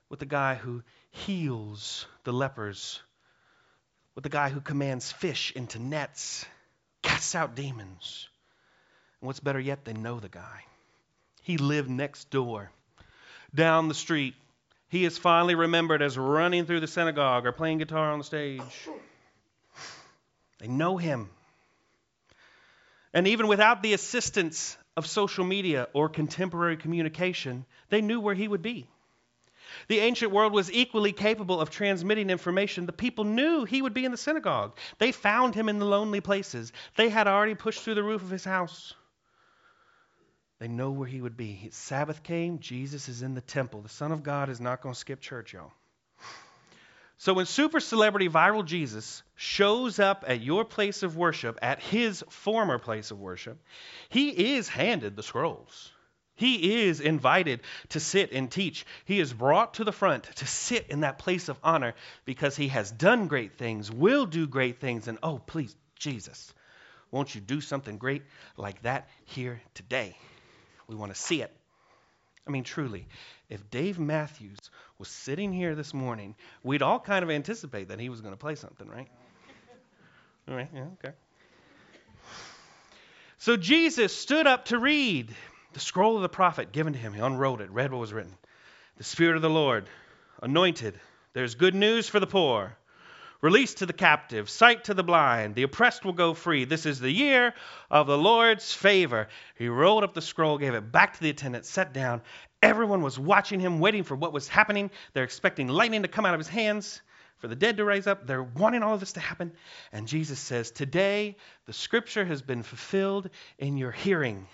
with 0.09 0.19
the 0.19 0.25
guy 0.25 0.55
who 0.55 0.83
heals 1.11 2.05
the 2.25 2.33
lepers, 2.33 3.01
with 4.13 4.23
the 4.23 4.29
guy 4.29 4.49
who 4.49 4.59
commands 4.59 5.09
fish 5.09 5.53
into 5.55 5.79
nets, 5.79 6.45
casts 7.01 7.33
out 7.33 7.55
demons. 7.55 8.27
And 9.21 9.27
what's 9.27 9.39
better 9.39 9.59
yet, 9.59 9.85
they 9.85 9.93
know 9.93 10.19
the 10.19 10.27
guy. 10.27 10.65
He 11.43 11.57
lived 11.57 11.89
next 11.89 12.29
door, 12.29 12.71
down 13.55 13.87
the 13.87 13.93
street, 13.93 14.35
he 14.89 15.05
is 15.05 15.17
finally 15.17 15.55
remembered 15.55 16.01
as 16.01 16.17
running 16.17 16.65
through 16.65 16.79
the 16.79 16.87
synagogue 16.87 17.45
or 17.45 17.51
playing 17.51 17.77
guitar 17.77 18.11
on 18.11 18.17
the 18.19 18.25
stage. 18.25 18.61
They 20.59 20.67
know 20.67 20.97
him. 20.97 21.29
And 23.13 23.27
even 23.27 23.47
without 23.47 23.81
the 23.81 23.93
assistance 23.93 24.77
of 24.97 25.07
social 25.07 25.45
media 25.45 25.87
or 25.93 26.09
contemporary 26.09 26.77
communication, 26.77 27.65
they 27.89 28.01
knew 28.01 28.19
where 28.19 28.35
he 28.35 28.47
would 28.47 28.61
be. 28.61 28.87
The 29.87 29.99
ancient 29.99 30.31
world 30.31 30.53
was 30.53 30.71
equally 30.71 31.13
capable 31.13 31.61
of 31.61 31.69
transmitting 31.69 32.29
information. 32.29 32.85
The 32.85 32.91
people 32.91 33.23
knew 33.23 33.65
he 33.65 33.81
would 33.81 33.93
be 33.93 34.05
in 34.05 34.11
the 34.11 34.17
synagogue. 34.17 34.77
They 34.97 35.11
found 35.11 35.55
him 35.55 35.69
in 35.69 35.79
the 35.79 35.85
lonely 35.85 36.21
places. 36.21 36.73
They 36.95 37.09
had 37.09 37.27
already 37.27 37.55
pushed 37.55 37.81
through 37.81 37.95
the 37.95 38.03
roof 38.03 38.21
of 38.21 38.29
his 38.29 38.43
house. 38.43 38.93
They 40.59 40.67
know 40.67 40.91
where 40.91 41.07
he 41.07 41.21
would 41.21 41.37
be. 41.37 41.69
Sabbath 41.71 42.21
came, 42.21 42.59
Jesus 42.59 43.07
is 43.07 43.21
in 43.21 43.33
the 43.33 43.41
temple. 43.41 43.81
The 43.81 43.89
Son 43.89 44.11
of 44.11 44.23
God 44.23 44.49
is 44.49 44.59
not 44.59 44.81
going 44.81 44.93
to 44.93 44.99
skip 44.99 45.21
church, 45.21 45.53
y'all. 45.53 45.71
So 47.17 47.33
when 47.33 47.45
super 47.45 47.81
celebrity 47.81 48.29
viral 48.29 48.63
Jesus 48.63 49.23
shows 49.35 49.99
up 49.99 50.23
at 50.25 50.41
your 50.41 50.63
place 50.63 51.03
of 51.03 51.17
worship, 51.17 51.59
at 51.61 51.81
his 51.81 52.23
former 52.29 52.79
place 52.79 53.11
of 53.11 53.19
worship, 53.19 53.61
he 54.07 54.55
is 54.55 54.69
handed 54.69 55.17
the 55.17 55.23
scrolls. 55.23 55.91
He 56.35 56.85
is 56.87 57.01
invited 57.01 57.59
to 57.89 57.99
sit 57.99 58.31
and 58.31 58.49
teach. 58.49 58.85
He 59.03 59.19
is 59.19 59.33
brought 59.33 59.73
to 59.73 59.83
the 59.83 59.91
front 59.91 60.23
to 60.37 60.47
sit 60.47 60.87
in 60.87 61.01
that 61.01 61.19
place 61.19 61.49
of 61.49 61.59
honor 61.61 61.93
because 62.23 62.55
he 62.55 62.69
has 62.69 62.89
done 62.89 63.27
great 63.27 63.57
things, 63.57 63.91
will 63.91 64.25
do 64.25 64.47
great 64.47 64.79
things, 64.79 65.09
and 65.09 65.17
oh, 65.21 65.39
please, 65.39 65.75
Jesus, 65.97 66.53
won't 67.11 67.35
you 67.35 67.41
do 67.41 67.59
something 67.59 67.97
great 67.97 68.23
like 68.55 68.81
that 68.83 69.09
here 69.25 69.61
today? 69.73 70.15
We 70.89 70.95
want 70.95 71.13
to 71.13 71.19
see 71.19 71.41
it. 71.41 71.55
I 72.47 72.51
mean, 72.51 72.63
truly, 72.63 73.07
if 73.47 73.69
Dave 73.69 73.99
Matthews 73.99 74.57
was 74.97 75.07
sitting 75.07 75.53
here 75.53 75.75
this 75.75 75.93
morning, 75.93 76.35
we'd 76.63 76.81
all 76.81 76.99
kind 76.99 77.23
of 77.23 77.29
anticipate 77.29 77.89
that 77.89 77.99
he 77.99 78.09
was 78.09 78.21
going 78.21 78.33
to 78.33 78.37
play 78.37 78.55
something, 78.55 78.87
right? 78.87 79.07
All 80.47 80.55
right, 80.55 80.67
yeah, 80.73 80.85
okay. 81.03 81.15
So 83.37 83.55
Jesus 83.55 84.15
stood 84.15 84.47
up 84.47 84.65
to 84.65 84.79
read 84.79 85.33
the 85.73 85.79
scroll 85.79 86.15
of 86.15 86.23
the 86.23 86.29
prophet 86.29 86.71
given 86.71 86.93
to 86.93 86.99
him. 86.99 87.13
He 87.13 87.21
unrolled 87.21 87.61
it, 87.61 87.69
read 87.69 87.91
what 87.91 87.99
was 87.99 88.11
written. 88.11 88.35
The 88.97 89.03
Spirit 89.03 89.35
of 89.35 89.43
the 89.43 89.49
Lord, 89.49 89.87
anointed. 90.41 90.99
There's 91.33 91.53
good 91.53 91.75
news 91.75 92.09
for 92.09 92.19
the 92.19 92.27
poor. 92.27 92.75
Release 93.41 93.75
to 93.75 93.85
the 93.85 93.93
captive, 93.93 94.49
sight 94.49 94.83
to 94.85 94.93
the 94.93 95.03
blind, 95.03 95.55
the 95.55 95.63
oppressed 95.63 96.03
will 96.03 96.13
go 96.13 96.33
free. 96.33 96.65
This 96.65 96.85
is 96.85 96.99
the 96.99 97.11
year 97.11 97.53
of 97.89 98.05
the 98.05 98.17
Lord's 98.17 98.73
favor. 98.73 99.29
He 99.55 99.69
rolled 99.69 100.03
up 100.03 100.13
the 100.13 100.21
scroll, 100.21 100.57
gave 100.57 100.73
it 100.73 100.91
back 100.91 101.13
to 101.13 101.21
the 101.21 101.29
attendant, 101.29 101.65
sat 101.65 101.93
down. 101.93 102.21
Everyone 102.61 103.01
was 103.01 103.17
watching 103.17 103.61
him, 103.61 103.79
waiting 103.79 104.03
for 104.03 104.15
what 104.15 104.33
was 104.33 104.49
happening. 104.49 104.91
They're 105.13 105.23
expecting 105.23 105.69
lightning 105.69 106.01
to 106.01 106.09
come 106.09 106.25
out 106.25 106.33
of 106.33 106.39
his 106.39 106.49
hands, 106.49 107.01
for 107.37 107.47
the 107.47 107.55
dead 107.55 107.77
to 107.77 107.85
rise 107.85 108.07
up. 108.07 108.27
They're 108.27 108.43
wanting 108.43 108.83
all 108.83 108.93
of 108.93 108.99
this 108.99 109.13
to 109.13 109.21
happen. 109.21 109.53
And 109.93 110.05
Jesus 110.05 110.39
says, 110.39 110.71
Today 110.71 111.37
the 111.65 111.71
scripture 111.71 112.25
has 112.25 112.41
been 112.41 112.61
fulfilled 112.61 113.29
in 113.57 113.77
your 113.77 113.91
hearing. 113.91 114.47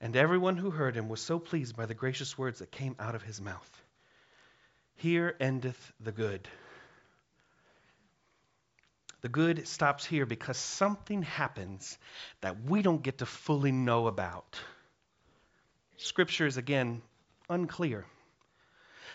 And 0.00 0.16
everyone 0.16 0.56
who 0.56 0.70
heard 0.70 0.96
him 0.96 1.10
was 1.10 1.20
so 1.20 1.38
pleased 1.38 1.76
by 1.76 1.84
the 1.84 1.92
gracious 1.92 2.38
words 2.38 2.60
that 2.60 2.72
came 2.72 2.96
out 2.98 3.14
of 3.14 3.22
his 3.22 3.42
mouth. 3.42 3.70
Here 4.96 5.36
endeth 5.38 5.92
the 6.00 6.12
good. 6.12 6.48
The 9.20 9.28
good 9.28 9.66
stops 9.66 10.04
here 10.04 10.26
because 10.26 10.56
something 10.56 11.22
happens 11.22 11.98
that 12.40 12.62
we 12.62 12.82
don't 12.82 13.02
get 13.02 13.18
to 13.18 13.26
fully 13.26 13.72
know 13.72 14.06
about. 14.06 14.58
Scripture 15.96 16.46
is 16.46 16.56
again 16.56 17.02
unclear. 17.50 18.06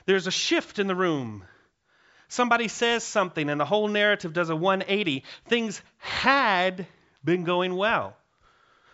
There's 0.06 0.28
a 0.28 0.32
shift 0.32 0.80
in 0.80 0.88
the 0.88 0.96
room. 0.96 1.46
Somebody 2.28 2.68
says 2.68 3.04
something, 3.04 3.50
and 3.50 3.60
the 3.60 3.66
whole 3.66 3.88
narrative 3.88 4.34
does 4.34 4.50
a 4.50 4.56
180. 4.56 5.24
Things 5.46 5.82
had 6.00 6.86
been 7.24 7.46
going 7.46 7.76
well. 7.76 8.18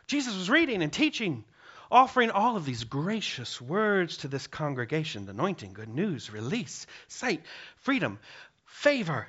Jesus 0.06 0.36
was 0.36 0.50
reading 0.50 0.84
and 0.84 0.94
teaching, 0.94 1.44
offering 1.90 2.30
all 2.30 2.58
of 2.58 2.66
these 2.66 2.84
gracious 2.84 3.60
words 3.60 4.18
to 4.18 4.28
this 4.28 4.46
congregation 4.46 5.28
anointing, 5.28 5.74
good 5.74 5.90
news, 5.90 6.32
release, 6.32 6.86
sight, 7.08 7.42
freedom, 7.78 8.20
favor. 8.66 9.28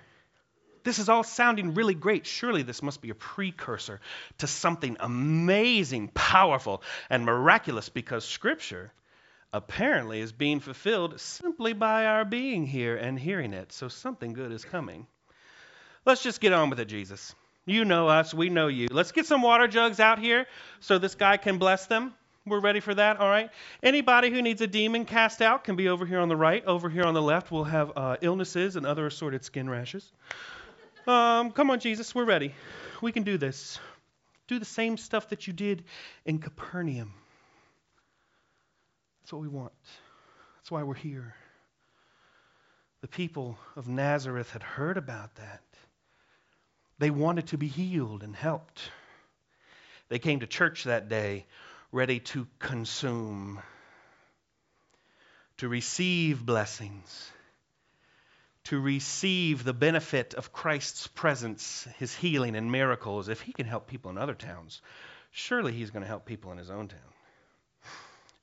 This 0.82 0.98
is 0.98 1.08
all 1.08 1.22
sounding 1.22 1.74
really 1.74 1.94
great. 1.94 2.26
Surely 2.26 2.62
this 2.62 2.82
must 2.82 3.02
be 3.02 3.10
a 3.10 3.14
precursor 3.14 4.00
to 4.38 4.46
something 4.46 4.96
amazing, 5.00 6.08
powerful, 6.08 6.82
and 7.08 7.24
miraculous 7.24 7.88
because 7.88 8.24
Scripture 8.24 8.92
apparently 9.52 10.20
is 10.20 10.32
being 10.32 10.60
fulfilled 10.60 11.20
simply 11.20 11.72
by 11.72 12.06
our 12.06 12.24
being 12.24 12.66
here 12.66 12.96
and 12.96 13.18
hearing 13.18 13.52
it. 13.52 13.72
So 13.72 13.88
something 13.88 14.32
good 14.32 14.52
is 14.52 14.64
coming. 14.64 15.06
Let's 16.06 16.22
just 16.22 16.40
get 16.40 16.52
on 16.52 16.70
with 16.70 16.80
it, 16.80 16.86
Jesus. 16.86 17.34
You 17.66 17.84
know 17.84 18.08
us, 18.08 18.32
we 18.32 18.48
know 18.48 18.68
you. 18.68 18.88
Let's 18.90 19.12
get 19.12 19.26
some 19.26 19.42
water 19.42 19.68
jugs 19.68 20.00
out 20.00 20.18
here 20.18 20.46
so 20.80 20.98
this 20.98 21.14
guy 21.14 21.36
can 21.36 21.58
bless 21.58 21.86
them. 21.86 22.14
We're 22.46 22.60
ready 22.60 22.80
for 22.80 22.94
that, 22.94 23.18
all 23.18 23.28
right? 23.28 23.50
Anybody 23.82 24.30
who 24.30 24.40
needs 24.40 24.62
a 24.62 24.66
demon 24.66 25.04
cast 25.04 25.42
out 25.42 25.62
can 25.64 25.76
be 25.76 25.88
over 25.88 26.06
here 26.06 26.20
on 26.20 26.28
the 26.28 26.36
right. 26.36 26.64
Over 26.64 26.88
here 26.88 27.04
on 27.04 27.12
the 27.12 27.20
left, 27.20 27.52
we'll 27.52 27.64
have 27.64 27.92
uh, 27.94 28.16
illnesses 28.22 28.76
and 28.76 28.86
other 28.86 29.06
assorted 29.06 29.44
skin 29.44 29.68
rashes. 29.68 30.10
Um, 31.10 31.50
come 31.50 31.70
on, 31.70 31.80
Jesus, 31.80 32.14
we're 32.14 32.24
ready. 32.24 32.54
We 33.02 33.10
can 33.10 33.24
do 33.24 33.36
this. 33.36 33.80
Do 34.46 34.60
the 34.60 34.64
same 34.64 34.96
stuff 34.96 35.30
that 35.30 35.48
you 35.48 35.52
did 35.52 35.82
in 36.24 36.38
Capernaum. 36.38 37.12
That's 39.20 39.32
what 39.32 39.42
we 39.42 39.48
want. 39.48 39.72
That's 40.58 40.70
why 40.70 40.84
we're 40.84 40.94
here. 40.94 41.34
The 43.00 43.08
people 43.08 43.58
of 43.74 43.88
Nazareth 43.88 44.52
had 44.52 44.62
heard 44.62 44.96
about 44.96 45.34
that. 45.34 45.62
They 47.00 47.10
wanted 47.10 47.48
to 47.48 47.58
be 47.58 47.66
healed 47.66 48.22
and 48.22 48.36
helped. 48.36 48.80
They 50.10 50.20
came 50.20 50.38
to 50.40 50.46
church 50.46 50.84
that 50.84 51.08
day 51.08 51.44
ready 51.90 52.20
to 52.20 52.46
consume, 52.60 53.58
to 55.56 55.68
receive 55.68 56.46
blessings 56.46 57.32
to 58.64 58.78
receive 58.80 59.64
the 59.64 59.72
benefit 59.72 60.34
of 60.34 60.52
Christ's 60.52 61.06
presence, 61.06 61.86
his 61.98 62.14
healing 62.14 62.56
and 62.56 62.70
miracles, 62.70 63.28
if 63.28 63.40
he 63.40 63.52
can 63.52 63.66
help 63.66 63.86
people 63.86 64.10
in 64.10 64.18
other 64.18 64.34
towns, 64.34 64.82
surely 65.30 65.72
he's 65.72 65.90
going 65.90 66.02
to 66.02 66.08
help 66.08 66.26
people 66.26 66.52
in 66.52 66.58
his 66.58 66.70
own 66.70 66.88
town. 66.88 66.98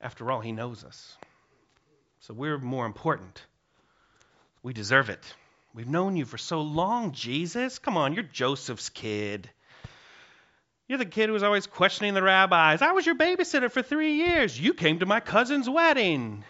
After 0.01 0.31
all, 0.31 0.41
he 0.41 0.51
knows 0.51 0.83
us. 0.83 1.17
So 2.21 2.33
we're 2.33 2.57
more 2.57 2.85
important. 2.85 3.41
We 4.63 4.73
deserve 4.73 5.09
it. 5.09 5.23
We've 5.73 5.87
known 5.87 6.15
you 6.15 6.25
for 6.25 6.37
so 6.37 6.61
long, 6.61 7.11
Jesus. 7.11 7.79
Come 7.79 7.97
on, 7.97 8.13
you're 8.13 8.23
Joseph's 8.23 8.89
kid. 8.89 9.49
You're 10.87 10.97
the 10.97 11.05
kid 11.05 11.27
who 11.27 11.33
was 11.33 11.43
always 11.43 11.67
questioning 11.67 12.13
the 12.13 12.23
rabbis. 12.23 12.81
I 12.81 12.93
was 12.93 13.05
your 13.05 13.15
babysitter 13.15 13.69
for 13.69 13.81
three 13.81 14.13
years. 14.13 14.59
You 14.59 14.73
came 14.73 14.99
to 14.99 15.05
my 15.05 15.19
cousin's 15.19 15.69
wedding. 15.69 16.43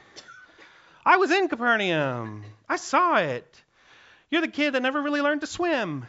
I 1.07 1.15
was 1.15 1.31
in 1.31 1.47
Capernaum. 1.47 2.43
I 2.67 2.75
saw 2.75 3.15
it. 3.15 3.63
You're 4.29 4.41
the 4.41 4.49
kid 4.49 4.73
that 4.73 4.81
never 4.81 5.01
really 5.01 5.21
learned 5.21 5.39
to 5.39 5.47
swim. 5.47 6.05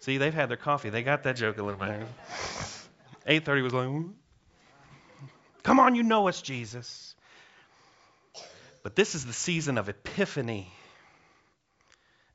See, 0.00 0.18
they've 0.18 0.34
had 0.34 0.48
their 0.48 0.56
coffee. 0.56 0.90
They 0.90 1.04
got 1.04 1.22
that 1.22 1.36
joke 1.36 1.58
a 1.58 1.62
little 1.62 1.78
bit. 1.78 2.08
8:30 3.24 3.62
was 3.62 3.72
like, 3.72 3.86
hmm. 3.86 4.10
"Come 5.62 5.78
on, 5.78 5.94
you 5.94 6.02
know 6.02 6.26
us, 6.26 6.42
Jesus." 6.42 7.14
But 8.82 8.96
this 8.96 9.14
is 9.14 9.24
the 9.24 9.32
season 9.32 9.78
of 9.78 9.88
epiphany. 9.88 10.72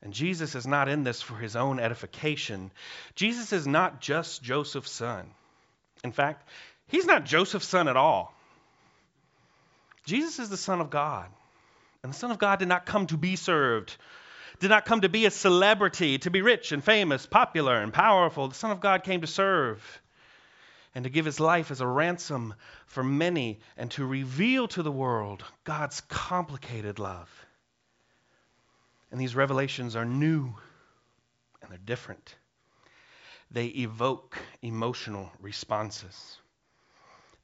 And 0.01 0.13
Jesus 0.13 0.55
is 0.55 0.65
not 0.65 0.88
in 0.88 1.03
this 1.03 1.22
for 1.22 1.36
his 1.36 1.57
own 1.57 1.81
edification. 1.81 2.72
Jesus 3.15 3.51
is 3.51 3.67
not 3.67 4.00
just 4.00 4.43
Joseph's 4.43 4.91
son. 4.91 5.29
In 6.05 6.13
fact, 6.13 6.48
he's 6.88 7.05
not 7.05 7.25
Joseph's 7.25 7.67
son 7.67 7.89
at 7.89 7.98
all. 7.98 8.37
Jesus 10.08 10.40
is 10.40 10.50
the 10.50 10.58
Son 10.58 10.80
of 10.80 10.90
God. 10.90 11.28
And 12.02 12.14
the 12.14 12.18
Son 12.18 12.32
of 12.32 12.40
God 12.40 12.60
did 12.60 12.70
not 12.70 12.86
come 12.86 13.08
to 13.08 13.18
be 13.18 13.36
served, 13.36 13.96
did 14.60 14.70
not 14.70 14.86
come 14.86 15.02
to 15.02 15.10
be 15.10 15.26
a 15.26 15.32
celebrity, 15.32 16.18
to 16.20 16.32
be 16.32 16.42
rich 16.42 16.72
and 16.72 16.82
famous, 16.82 17.26
popular 17.26 17.76
and 17.76 17.94
powerful. 17.94 18.48
The 18.48 18.56
Son 18.56 18.72
of 18.72 18.80
God 18.80 19.04
came 19.04 19.22
to 19.22 19.28
serve 19.28 19.84
and 20.96 21.04
to 21.04 21.10
give 21.10 21.26
his 21.26 21.42
life 21.42 21.72
as 21.72 21.82
a 21.82 21.88
ransom 21.88 22.54
for 22.86 23.04
many 23.04 23.60
and 23.76 23.92
to 23.92 24.06
reveal 24.06 24.70
to 24.70 24.82
the 24.82 24.92
world 24.92 25.44
God's 25.66 26.00
complicated 26.08 27.00
love. 27.00 27.30
And 29.12 29.20
these 29.20 29.36
revelations 29.36 29.98
are 29.98 30.06
new 30.06 30.56
and 31.62 31.70
they're 31.70 31.78
different. 31.86 32.34
They 33.52 33.66
evoke 33.66 34.38
emotional 34.62 35.30
responses. 35.42 36.38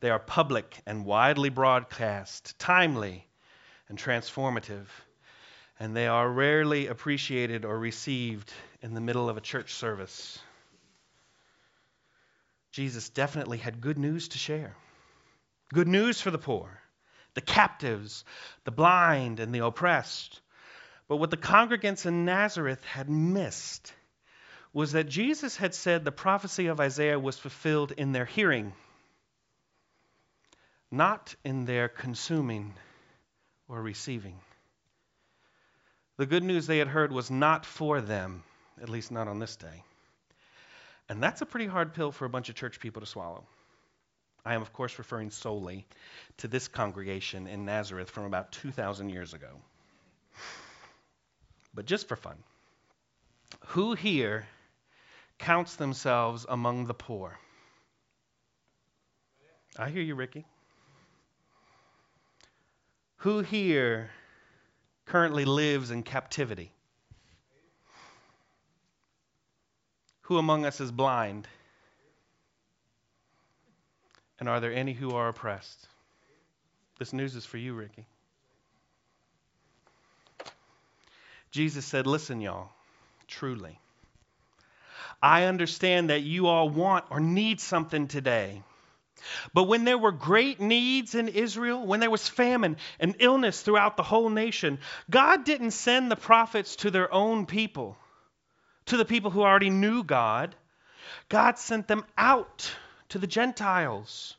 They 0.04 0.10
are 0.10 0.20
public 0.20 0.82
and 0.86 1.06
widely 1.06 1.48
broadcast, 1.48 2.60
timely 2.60 3.26
and 3.88 3.98
transformative, 3.98 4.88
and 5.80 5.96
they 5.96 6.08
are 6.08 6.30
rarely 6.30 6.88
appreciated 6.88 7.64
or 7.64 7.80
received 7.80 8.52
in 8.82 8.96
the 8.96 9.00
middle 9.00 9.30
of 9.30 9.38
a 9.38 9.42
church 9.42 9.74
service. 9.74 10.38
Jesus 12.74 13.08
definitely 13.12 13.60
had 13.60 13.80
good 13.80 13.98
news 13.98 14.28
to 14.28 14.38
share. 14.38 14.76
Good 15.74 15.88
news 15.88 16.20
for 16.20 16.32
the 16.32 16.38
poor, 16.38 16.82
the 17.34 17.40
captives, 17.40 18.26
the 18.66 18.72
blind, 18.72 19.40
and 19.40 19.56
the 19.56 19.64
oppressed. 19.64 20.42
But 21.08 21.16
what 21.16 21.32
the 21.32 21.38
congregants 21.38 22.06
in 22.06 22.26
Nazareth 22.26 22.84
had 22.84 23.10
missed 23.10 23.94
was 24.74 24.92
that 24.92 25.08
Jesus 25.08 25.56
had 25.56 25.74
said 25.74 26.04
the 26.04 26.12
prophecy 26.12 26.68
of 26.68 26.82
Isaiah 26.82 27.18
was 27.18 27.40
fulfilled 27.40 27.94
in 27.94 28.12
their 28.12 28.26
hearing, 28.26 28.74
not 30.94 31.34
in 31.44 31.66
their 31.66 31.88
consuming 31.88 32.72
or 33.68 33.82
receiving. 33.82 34.40
The 36.18 36.28
good 36.28 36.44
news 36.44 36.68
they 36.68 36.78
had 36.78 36.88
heard 36.88 37.12
was 37.12 37.32
not 37.32 37.66
for 37.66 38.00
them, 38.00 38.44
at 38.80 38.90
least 38.90 39.12
not 39.12 39.28
on 39.28 39.40
this 39.40 39.56
day. 39.56 39.84
And 41.10 41.22
that's 41.22 41.42
a 41.42 41.48
pretty 41.48 41.66
hard 41.66 41.96
pill 41.96 42.12
for 42.12 42.26
a 42.26 42.30
bunch 42.30 42.50
of 42.50 42.56
church 42.56 42.80
people 42.80 43.02
to 43.02 43.08
swallow. 43.08 43.44
I 44.46 44.54
am, 44.54 44.62
of 44.62 44.72
course, 44.72 45.00
referring 45.00 45.32
solely 45.32 45.88
to 46.38 46.48
this 46.48 46.68
congregation 46.68 47.48
in 47.48 47.66
Nazareth 47.66 48.12
from 48.12 48.26
about 48.26 48.52
2,000 48.52 49.10
years 49.10 49.34
ago. 49.34 49.50
But 51.74 51.88
just 51.88 52.08
for 52.08 52.16
fun, 52.16 52.38
who 53.70 53.96
here 53.96 54.46
counts 55.40 55.76
themselves 55.76 56.46
among 56.48 56.86
the 56.86 56.94
poor? 56.94 57.40
I 59.76 59.90
hear 59.90 60.04
you, 60.04 60.14
Ricky. 60.14 60.46
Who 63.24 63.40
here 63.40 64.10
currently 65.06 65.46
lives 65.46 65.92
in 65.92 66.04
captivity? 66.04 66.74
Who 70.24 70.38
among 70.38 70.66
us 70.66 70.82
is 70.82 70.92
blind? 70.92 71.48
And 74.42 74.50
are 74.50 74.60
there 74.60 74.74
any 74.74 74.92
who 74.92 75.12
are 75.12 75.30
oppressed? 75.30 75.88
This 77.00 77.14
news 77.14 77.38
is 77.38 77.46
for 77.46 77.58
you, 77.58 77.74
Ricky. 77.74 78.06
Jesus 81.50 81.86
said, 81.86 82.06
Listen, 82.06 82.42
y'all, 82.42 82.72
truly. 83.30 83.80
I 85.22 85.46
understand 85.46 86.10
that 86.10 86.24
you 86.24 86.48
all 86.48 86.68
want 86.68 87.06
or 87.10 87.22
need 87.22 87.62
something 87.62 88.10
today. 88.10 88.64
But 89.54 89.64
when 89.64 89.86
there 89.86 89.98
were 89.98 90.12
great 90.12 90.60
needs 90.60 91.16
in 91.16 91.28
Israel, 91.28 91.86
when 91.86 92.00
there 92.00 92.10
was 92.10 92.28
famine 92.28 92.78
and 93.00 93.16
illness 93.20 93.62
throughout 93.62 93.98
the 93.98 94.04
whole 94.04 94.30
nation, 94.30 94.80
God 95.10 95.46
didn't 95.46 95.72
send 95.72 96.10
the 96.10 96.16
prophets 96.16 96.78
to 96.78 96.92
their 96.92 97.14
own 97.14 97.46
people, 97.46 97.98
to 98.88 98.98
the 98.98 99.06
people 99.06 99.32
who 99.32 99.42
already 99.42 99.70
knew 99.70 100.04
God. 100.04 100.56
God 101.30 101.58
sent 101.58 101.88
them 101.88 102.06
out 102.18 102.74
to 103.10 103.20
the 103.20 103.28
Gentiles, 103.28 104.36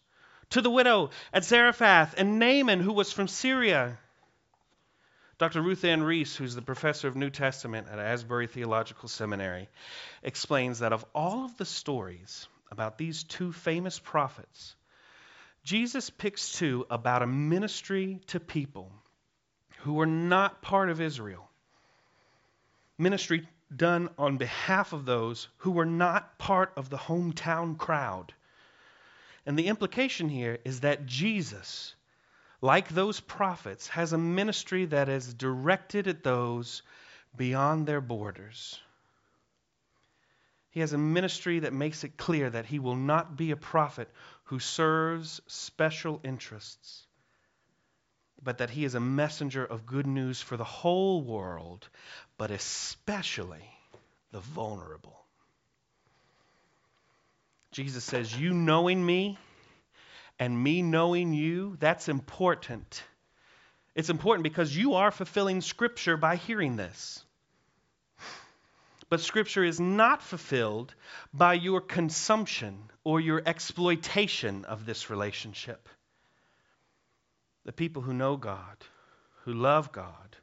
to 0.50 0.60
the 0.60 0.70
widow 0.70 1.10
at 1.32 1.44
Zarephath 1.44 2.14
and 2.18 2.38
Naaman, 2.38 2.80
who 2.80 2.92
was 2.92 3.12
from 3.12 3.28
Syria. 3.28 3.98
Dr. 5.38 5.62
Ruth 5.62 5.84
Ann 5.84 6.02
Reese, 6.02 6.36
who's 6.36 6.54
the 6.54 6.62
professor 6.62 7.08
of 7.08 7.16
New 7.16 7.30
Testament 7.30 7.88
at 7.90 7.98
Asbury 7.98 8.46
Theological 8.46 9.08
Seminary, 9.08 9.68
explains 10.22 10.78
that 10.78 10.92
of 10.92 11.04
all 11.14 11.44
of 11.44 11.56
the 11.56 11.64
stories 11.64 12.46
about 12.70 12.98
these 12.98 13.24
two 13.24 13.52
famous 13.52 13.98
prophets, 13.98 14.74
Jesus 15.64 16.10
picks 16.10 16.52
two 16.52 16.86
about 16.90 17.22
a 17.22 17.26
ministry 17.26 18.20
to 18.28 18.40
people 18.40 18.92
who 19.78 19.94
were 19.94 20.06
not 20.06 20.62
part 20.62 20.90
of 20.90 21.00
Israel. 21.00 21.48
Ministry 22.98 23.48
done 23.74 24.08
on 24.18 24.36
behalf 24.36 24.92
of 24.92 25.04
those 25.04 25.48
who 25.58 25.70
were 25.70 25.86
not 25.86 26.38
part 26.38 26.72
of 26.76 26.90
the 26.90 26.98
hometown 26.98 27.76
crowd. 27.78 28.32
And 29.46 29.58
the 29.58 29.66
implication 29.66 30.28
here 30.28 30.58
is 30.64 30.80
that 30.80 31.06
Jesus, 31.06 31.94
like 32.60 32.88
those 32.88 33.20
prophets, 33.20 33.88
has 33.88 34.12
a 34.12 34.18
ministry 34.18 34.86
that 34.86 35.08
is 35.08 35.34
directed 35.34 36.08
at 36.08 36.22
those 36.22 36.82
beyond 37.36 37.86
their 37.86 38.00
borders. 38.00 38.78
He 40.74 40.80
has 40.80 40.92
a 40.92 40.98
ministry 40.98 41.60
that 41.60 41.72
makes 41.72 42.02
it 42.02 42.16
clear 42.16 42.50
that 42.50 42.66
he 42.66 42.80
will 42.80 42.96
not 42.96 43.36
be 43.36 43.52
a 43.52 43.56
prophet 43.56 44.10
who 44.46 44.58
serves 44.58 45.40
special 45.46 46.20
interests, 46.24 47.06
but 48.42 48.58
that 48.58 48.70
he 48.70 48.84
is 48.84 48.96
a 48.96 49.00
messenger 49.00 49.64
of 49.64 49.86
good 49.86 50.08
news 50.08 50.42
for 50.42 50.56
the 50.56 50.64
whole 50.64 51.22
world, 51.22 51.88
but 52.36 52.50
especially 52.50 53.62
the 54.32 54.40
vulnerable. 54.40 55.16
Jesus 57.70 58.02
says, 58.02 58.36
You 58.36 58.52
knowing 58.52 59.06
me 59.06 59.38
and 60.40 60.60
me 60.60 60.82
knowing 60.82 61.32
you, 61.32 61.76
that's 61.78 62.08
important. 62.08 63.04
It's 63.94 64.10
important 64.10 64.42
because 64.42 64.76
you 64.76 64.94
are 64.94 65.12
fulfilling 65.12 65.60
Scripture 65.60 66.16
by 66.16 66.34
hearing 66.34 66.74
this. 66.74 67.24
But 69.14 69.20
Scripture 69.20 69.62
is 69.62 69.78
not 69.78 70.24
fulfilled 70.24 70.92
by 71.32 71.54
your 71.54 71.80
consumption 71.80 72.90
or 73.04 73.20
your 73.20 73.40
exploitation 73.46 74.64
of 74.64 74.86
this 74.86 75.08
relationship. 75.08 75.88
The 77.64 77.72
people 77.72 78.02
who 78.02 78.12
know 78.12 78.36
God, 78.36 78.76
who 79.44 79.54
love 79.54 79.92
God, 79.92 80.36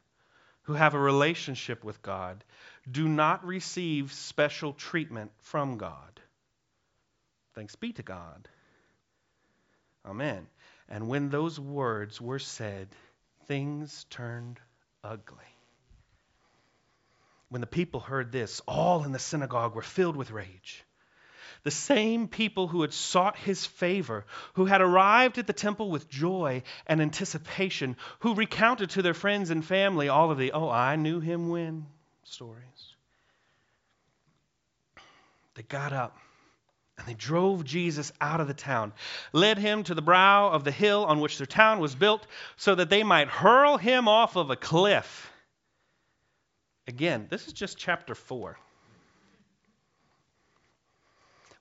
who 0.62 0.72
have 0.72 0.94
a 0.94 0.98
relationship 0.98 1.84
with 1.84 2.00
God, 2.00 2.44
do 2.90 3.06
not 3.06 3.44
receive 3.44 4.10
special 4.10 4.72
treatment 4.72 5.32
from 5.40 5.76
God. 5.76 6.18
Thanks 7.54 7.76
be 7.76 7.92
to 7.92 8.02
God. 8.02 8.48
Amen. 10.06 10.46
And 10.88 11.08
when 11.08 11.28
those 11.28 11.60
words 11.60 12.22
were 12.22 12.38
said, 12.38 12.88
things 13.46 14.06
turned 14.08 14.58
ugly. 15.04 15.51
When 17.52 17.60
the 17.60 17.66
people 17.66 18.00
heard 18.00 18.32
this, 18.32 18.62
all 18.66 19.04
in 19.04 19.12
the 19.12 19.18
synagogue 19.18 19.74
were 19.74 19.82
filled 19.82 20.16
with 20.16 20.30
rage. 20.30 20.84
The 21.64 21.70
same 21.70 22.26
people 22.26 22.66
who 22.66 22.80
had 22.80 22.94
sought 22.94 23.36
his 23.36 23.66
favor, 23.66 24.24
who 24.54 24.64
had 24.64 24.80
arrived 24.80 25.36
at 25.36 25.46
the 25.46 25.52
temple 25.52 25.90
with 25.90 26.08
joy 26.08 26.62
and 26.86 27.02
anticipation, 27.02 27.98
who 28.20 28.34
recounted 28.34 28.88
to 28.90 29.02
their 29.02 29.12
friends 29.12 29.50
and 29.50 29.62
family 29.62 30.08
all 30.08 30.30
of 30.30 30.38
the, 30.38 30.52
oh, 30.52 30.70
I 30.70 30.96
knew 30.96 31.20
him 31.20 31.50
when 31.50 31.84
stories. 32.24 32.94
They 35.54 35.62
got 35.62 35.92
up 35.92 36.16
and 36.96 37.06
they 37.06 37.12
drove 37.12 37.66
Jesus 37.66 38.14
out 38.18 38.40
of 38.40 38.48
the 38.48 38.54
town, 38.54 38.94
led 39.34 39.58
him 39.58 39.82
to 39.82 39.94
the 39.94 40.00
brow 40.00 40.48
of 40.48 40.64
the 40.64 40.70
hill 40.70 41.04
on 41.04 41.20
which 41.20 41.36
their 41.36 41.46
town 41.46 41.80
was 41.80 41.94
built, 41.94 42.26
so 42.56 42.74
that 42.74 42.88
they 42.88 43.02
might 43.02 43.28
hurl 43.28 43.76
him 43.76 44.08
off 44.08 44.36
of 44.36 44.48
a 44.48 44.56
cliff. 44.56 45.28
Again, 46.88 47.26
this 47.30 47.46
is 47.46 47.52
just 47.52 47.78
chapter 47.78 48.14
4. 48.14 48.58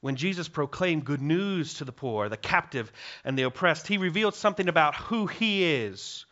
When 0.01 0.15
Jesus 0.15 0.47
proclaimed 0.47 1.05
good 1.05 1.21
news 1.21 1.75
to 1.75 1.85
the 1.85 1.91
poor, 1.91 2.27
the 2.27 2.37
captive, 2.37 2.91
and 3.23 3.37
the 3.37 3.43
oppressed, 3.43 3.85
he 3.85 3.99
revealed 3.99 4.33
something 4.33 4.67
about 4.67 4.95
who 4.95 5.27
he 5.27 5.63
is, 5.63 6.25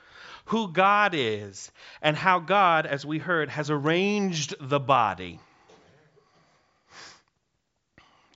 who 0.46 0.72
God 0.72 1.14
is, 1.14 1.72
and 2.02 2.18
how 2.18 2.40
God, 2.40 2.88
as 2.88 3.06
we 3.06 3.20
heard, 3.20 3.50
has 3.50 3.70
arranged 3.70 4.56
the 4.60 4.80
body. 4.80 5.40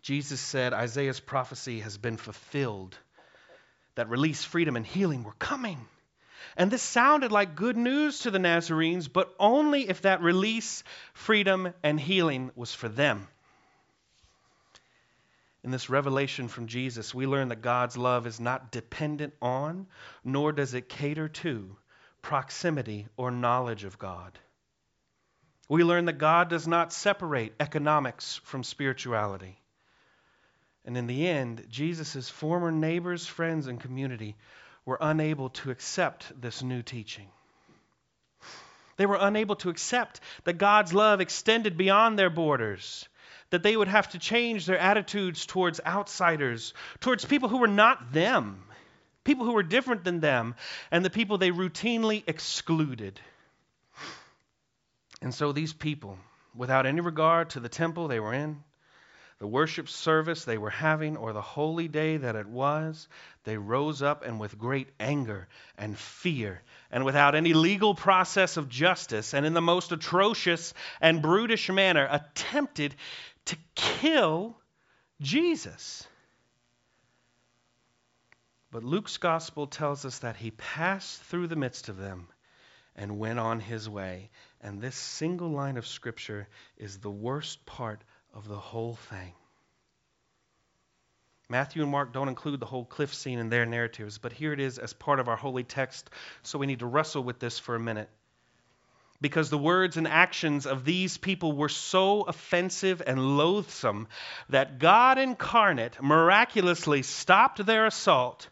Jesus 0.04 0.40
said 0.40 0.74
Isaiah's 0.74 1.20
prophecy 1.20 1.80
has 1.80 1.98
been 1.98 2.18
fulfilled, 2.18 2.96
that 3.96 4.10
release, 4.10 4.44
freedom, 4.44 4.76
and 4.76 4.86
healing 4.86 5.24
were 5.24 5.34
coming. 5.40 5.88
And 6.58 6.70
this 6.70 6.82
sounded 6.82 7.32
like 7.32 7.56
good 7.56 7.78
news 7.78 8.20
to 8.20 8.32
the 8.32 8.40
Nazarenes, 8.40 9.08
but 9.08 9.34
only 9.40 9.90
if 9.90 10.02
that 10.02 10.22
release, 10.22 10.84
freedom, 11.14 11.74
and 11.84 12.00
healing 12.00 12.52
was 12.56 12.74
for 12.74 12.90
them. 12.90 13.28
In 15.64 15.72
this 15.72 15.90
revelation 15.90 16.50
from 16.50 16.68
Jesus, 16.68 17.14
we 17.14 17.26
learn 17.26 17.48
that 17.48 17.62
God's 17.62 17.96
love 17.96 18.28
is 18.28 18.40
not 18.40 18.72
dependent 18.72 19.34
on, 19.42 19.88
nor 20.24 20.52
does 20.52 20.74
it 20.74 20.90
cater 20.90 21.30
to, 21.30 21.78
proximity 22.22 23.08
or 23.16 23.32
knowledge 23.32 23.86
of 23.86 23.98
God. 23.98 24.38
We 25.70 25.84
learn 25.84 26.06
that 26.06 26.18
God 26.18 26.50
does 26.50 26.68
not 26.68 26.92
separate 26.92 27.54
economics 27.60 28.42
from 28.44 28.64
spirituality. 28.64 29.58
And 30.86 30.98
in 30.98 31.08
the 31.08 31.28
end, 31.28 31.66
Jesus' 31.70 32.30
former 32.30 32.72
neighbors, 32.72 33.26
friends, 33.26 33.68
and 33.68 33.80
community 33.80 34.36
were 34.86 34.98
unable 35.00 35.50
to 35.50 35.72
accept 35.72 36.32
this 36.40 36.62
new 36.62 36.82
teaching. 36.82 37.28
They 38.98 39.06
were 39.06 39.18
unable 39.20 39.56
to 39.58 39.70
accept 39.70 40.20
that 40.44 40.58
God's 40.58 40.94
love 40.94 41.22
extended 41.22 41.78
beyond 41.78 42.18
their 42.18 42.30
borders, 42.30 43.08
that 43.50 43.64
they 43.64 43.76
would 43.76 43.88
have 43.88 44.10
to 44.10 44.20
change 44.20 44.66
their 44.66 44.78
attitudes 44.78 45.46
towards 45.46 45.80
outsiders, 45.86 46.74
towards 47.00 47.26
people 47.26 47.50
who 47.50 47.58
were 47.58 47.68
not 47.68 48.14
them, 48.14 48.64
people 49.24 49.46
who 49.46 49.54
were 49.54 49.64
different 49.64 50.04
than 50.04 50.20
them, 50.20 50.56
and 50.92 51.04
the 51.04 51.10
people 51.10 51.38
they 51.38 51.52
routinely 51.52 52.24
excluded. 52.28 53.20
And 55.22 55.34
so 55.34 55.54
these 55.54 55.74
people, 55.74 56.20
without 56.56 56.86
any 56.86 57.02
regard 57.02 57.52
to 57.52 57.60
the 57.60 57.70
temple 57.70 58.08
they 58.08 58.20
were 58.20 58.34
in, 58.34 58.64
the 59.44 59.48
worship 59.48 59.90
service 59.90 60.46
they 60.46 60.58
were 60.58 60.70
having, 60.70 61.18
or 61.18 61.34
the 61.34 61.42
holy 61.42 61.90
day 61.90 62.16
that 62.16 62.38
it 62.38 62.48
was, 62.48 63.10
they 63.44 63.58
rose 63.58 64.02
up 64.02 64.24
and 64.24 64.40
with 64.40 64.58
great 64.58 64.88
anger 65.02 65.50
and 65.78 65.98
fear, 65.98 66.62
and 66.90 67.04
without 67.04 67.36
any 67.36 67.52
legal 67.52 67.94
process 67.94 68.56
of 68.56 68.70
justice, 68.70 69.34
and 69.34 69.46
in 69.46 69.54
the 69.54 69.60
most 69.60 69.92
atrocious 69.92 70.74
and 71.02 71.22
brutish 71.22 71.70
manner, 71.70 72.08
attempted 72.10 72.96
to 73.44 73.58
kill 73.76 74.56
Jesus. 75.20 76.08
But 78.72 78.86
Luke's 78.86 79.18
gospel 79.18 79.68
tells 79.68 80.06
us 80.06 80.20
that 80.20 80.38
he 80.38 80.52
passed 80.52 81.22
through 81.24 81.48
the 81.48 81.58
midst 81.58 81.90
of 81.90 81.98
them 81.98 82.30
and 82.96 83.20
went 83.20 83.40
on 83.40 83.60
his 83.60 83.90
way. 83.90 84.30
And 84.62 84.80
this 84.80 84.96
single 84.96 85.50
line 85.50 85.76
of 85.76 85.86
scripture 85.86 86.48
is 86.78 87.00
the 87.00 87.12
worst 87.12 87.66
part 87.66 88.02
of 88.34 88.48
the 88.48 88.58
whole 88.58 88.96
thing. 88.96 89.34
Matthew 91.50 91.84
and 91.84 91.92
Mark 91.92 92.14
don't 92.14 92.30
include 92.30 92.60
the 92.60 92.66
whole 92.66 92.86
cliff 92.86 93.14
scene 93.14 93.38
in 93.38 93.50
their 93.50 93.66
narratives, 93.66 94.18
but 94.18 94.34
here 94.34 94.54
it 94.54 94.60
is 94.60 94.80
as 94.80 94.94
part 94.94 95.20
of 95.20 95.28
our 95.28 95.36
holy 95.36 95.64
text, 95.64 96.10
so 96.42 96.58
we 96.58 96.66
need 96.66 96.80
to 96.80 96.86
wrestle 96.86 97.24
with 97.24 97.40
this 97.40 97.60
for 97.60 97.76
a 97.76 97.80
minute. 97.80 98.10
Because 99.22 99.50
the 99.50 99.58
words 99.58 99.96
and 99.96 100.08
actions 100.08 100.66
of 100.66 100.84
these 100.84 101.18
people 101.18 101.54
were 101.54 101.70
so 101.70 102.24
offensive 102.24 103.02
and 103.06 103.38
loathsome 103.38 104.08
that 104.50 104.80
God 104.80 105.18
incarnate 105.18 106.02
miraculously 106.02 107.04
stopped 107.04 107.64
their 107.66 107.86
assault 107.86 108.50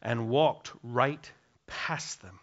and 0.00 0.28
walked 0.28 0.70
right 0.82 1.30
past 1.66 2.22
them. 2.22 2.38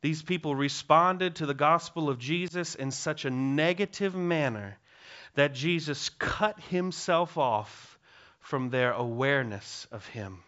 These 0.00 0.22
people 0.22 0.54
responded 0.54 1.36
to 1.36 1.46
the 1.46 1.54
gospel 1.54 2.08
of 2.08 2.18
Jesus 2.18 2.74
in 2.74 2.90
such 2.90 3.24
a 3.24 3.30
negative 3.30 4.14
manner 4.14 4.78
that 5.36 5.54
Jesus 5.54 6.08
cut 6.18 6.58
himself 6.60 7.38
off 7.38 7.98
from 8.40 8.70
their 8.70 8.92
awareness 8.92 9.86
of 9.90 10.04
him. 10.06 10.42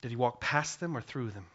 Did 0.00 0.10
he 0.10 0.16
walk 0.16 0.40
past 0.40 0.80
them 0.80 0.96
or 0.96 1.00
through 1.00 1.30
them? 1.30 1.46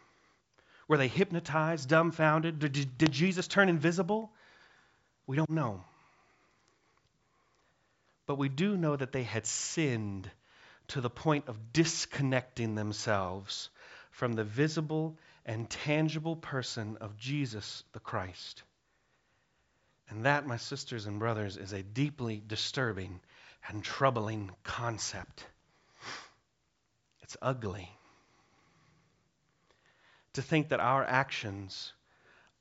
Were 0.88 0.96
they 0.96 1.08
hypnotized, 1.08 1.88
dumbfounded? 1.88 2.58
Did, 2.58 2.98
did 2.98 3.12
Jesus 3.12 3.48
turn 3.48 3.68
invisible? 3.68 4.30
We 5.26 5.36
don't 5.36 5.50
know. 5.50 5.82
But 8.26 8.36
we 8.36 8.48
do 8.48 8.76
know 8.76 8.96
that 8.96 9.12
they 9.12 9.22
had 9.22 9.46
sinned 9.46 10.30
to 10.88 11.00
the 11.00 11.10
point 11.10 11.48
of 11.48 11.72
disconnecting 11.72 12.74
themselves 12.74 13.70
from 14.10 14.34
the 14.34 14.44
visible 14.44 15.18
and 15.46 15.68
tangible 15.68 16.36
person 16.36 16.98
of 17.00 17.16
Jesus 17.18 17.82
the 17.92 18.00
Christ. 18.00 18.62
And 20.14 20.26
that, 20.26 20.46
my 20.46 20.58
sisters 20.58 21.06
and 21.06 21.18
brothers, 21.18 21.56
is 21.56 21.72
a 21.72 21.82
deeply 21.82 22.40
disturbing 22.46 23.20
and 23.68 23.82
troubling 23.82 24.52
concept. 24.62 25.44
It's 27.22 27.36
ugly. 27.42 27.90
To 30.34 30.42
think 30.42 30.68
that 30.68 30.78
our 30.78 31.02
actions, 31.02 31.92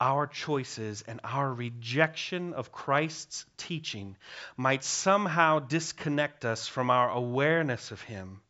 our 0.01 0.25
choices, 0.25 1.03
and 1.03 1.19
our 1.23 1.53
rejection 1.53 2.53
of 2.53 2.71
Christ's 2.71 3.45
teaching 3.57 4.17
might 4.57 4.83
somehow 4.83 5.59
disconnect 5.59 6.45
us 6.45 6.67
from 6.67 6.89
our 6.89 7.11
awareness 7.11 7.91
of 7.91 8.01
Him 8.01 8.41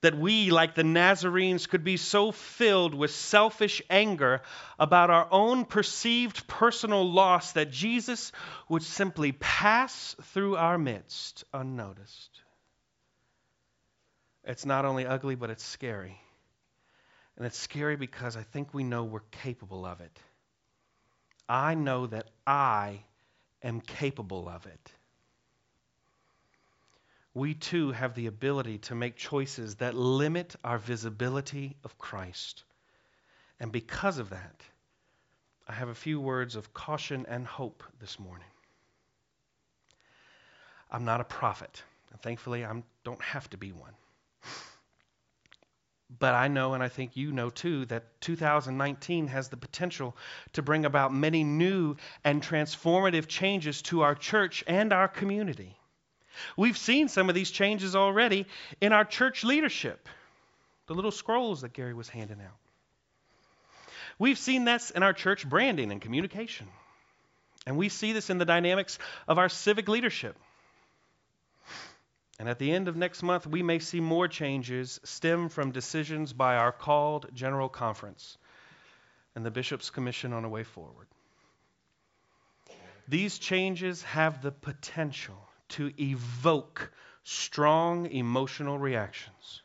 that 0.00 0.16
we, 0.16 0.50
like 0.50 0.74
the 0.74 0.84
Nazarenes, 0.84 1.66
could 1.66 1.82
be 1.82 1.96
so 1.96 2.30
filled 2.30 2.94
with 2.94 3.10
selfish 3.10 3.82
anger 3.90 4.42
about 4.78 5.10
our 5.10 5.26
own 5.30 5.64
perceived 5.64 6.46
personal 6.46 7.10
loss 7.10 7.52
that 7.52 7.70
Jesus 7.70 8.32
would 8.68 8.82
simply 8.82 9.32
pass 9.32 10.14
through 10.32 10.56
our 10.56 10.78
midst 10.78 11.44
unnoticed. 11.52 12.40
It's 14.44 14.64
not 14.64 14.84
only 14.84 15.04
ugly, 15.04 15.34
but 15.34 15.50
it's 15.50 15.64
scary. 15.64 16.20
And 17.36 17.44
it's 17.44 17.58
scary 17.58 17.96
because 17.96 18.36
I 18.36 18.42
think 18.42 18.72
we 18.72 18.84
know 18.84 19.04
we're 19.04 19.20
capable 19.30 19.84
of 19.84 20.00
it. 20.00 20.18
I 21.48 21.74
know 21.74 22.06
that 22.06 22.28
I 22.46 23.04
am 23.62 23.80
capable 23.80 24.48
of 24.48 24.66
it 24.66 24.92
we 27.38 27.54
too 27.54 27.92
have 27.92 28.14
the 28.14 28.26
ability 28.26 28.78
to 28.78 28.94
make 28.94 29.16
choices 29.16 29.76
that 29.76 29.94
limit 29.94 30.56
our 30.64 30.76
visibility 30.76 31.76
of 31.84 31.96
Christ. 31.96 32.64
And 33.60 33.70
because 33.70 34.18
of 34.18 34.30
that, 34.30 34.60
I 35.68 35.72
have 35.72 35.88
a 35.88 35.94
few 35.94 36.20
words 36.20 36.56
of 36.56 36.74
caution 36.74 37.26
and 37.28 37.46
hope 37.46 37.84
this 38.00 38.18
morning. 38.18 38.48
I'm 40.90 41.04
not 41.04 41.20
a 41.20 41.24
prophet, 41.24 41.82
and 42.10 42.20
thankfully 42.20 42.64
I 42.64 42.82
don't 43.04 43.22
have 43.22 43.48
to 43.50 43.56
be 43.56 43.72
one. 43.72 43.94
But 46.18 46.34
I 46.34 46.48
know, 46.48 46.72
and 46.74 46.82
I 46.82 46.88
think 46.88 47.16
you 47.16 47.32
know 47.32 47.50
too, 47.50 47.84
that 47.86 48.20
2019 48.22 49.26
has 49.28 49.48
the 49.48 49.58
potential 49.58 50.16
to 50.54 50.62
bring 50.62 50.86
about 50.86 51.12
many 51.12 51.44
new 51.44 51.96
and 52.24 52.42
transformative 52.42 53.28
changes 53.28 53.82
to 53.82 54.00
our 54.00 54.14
church 54.14 54.64
and 54.66 54.92
our 54.92 55.06
community. 55.06 55.77
We've 56.56 56.76
seen 56.76 57.08
some 57.08 57.28
of 57.28 57.34
these 57.34 57.50
changes 57.50 57.96
already 57.96 58.46
in 58.80 58.92
our 58.92 59.04
church 59.04 59.44
leadership, 59.44 60.08
the 60.86 60.94
little 60.94 61.10
scrolls 61.10 61.62
that 61.62 61.72
Gary 61.72 61.94
was 61.94 62.08
handing 62.08 62.40
out. 62.40 62.56
We've 64.18 64.38
seen 64.38 64.64
this 64.64 64.90
in 64.90 65.02
our 65.02 65.12
church 65.12 65.48
branding 65.48 65.92
and 65.92 66.00
communication. 66.00 66.66
And 67.66 67.76
we 67.76 67.88
see 67.88 68.12
this 68.12 68.30
in 68.30 68.38
the 68.38 68.44
dynamics 68.44 68.98
of 69.26 69.38
our 69.38 69.48
civic 69.48 69.88
leadership. 69.88 70.36
And 72.38 72.48
at 72.48 72.58
the 72.58 72.72
end 72.72 72.88
of 72.88 72.96
next 72.96 73.22
month, 73.22 73.46
we 73.46 73.62
may 73.62 73.78
see 73.78 74.00
more 74.00 74.28
changes 74.28 75.00
stem 75.04 75.48
from 75.48 75.72
decisions 75.72 76.32
by 76.32 76.56
our 76.56 76.72
called 76.72 77.26
General 77.34 77.68
Conference 77.68 78.38
and 79.34 79.44
the 79.44 79.50
Bishop's 79.50 79.90
Commission 79.90 80.32
on 80.32 80.44
a 80.44 80.48
Way 80.48 80.62
Forward. 80.62 81.08
These 83.08 83.38
changes 83.38 84.02
have 84.02 84.42
the 84.42 84.52
potential 84.52 85.47
to 85.70 85.92
evoke 86.00 86.90
strong 87.22 88.06
emotional 88.06 88.78
reactions. 88.78 89.62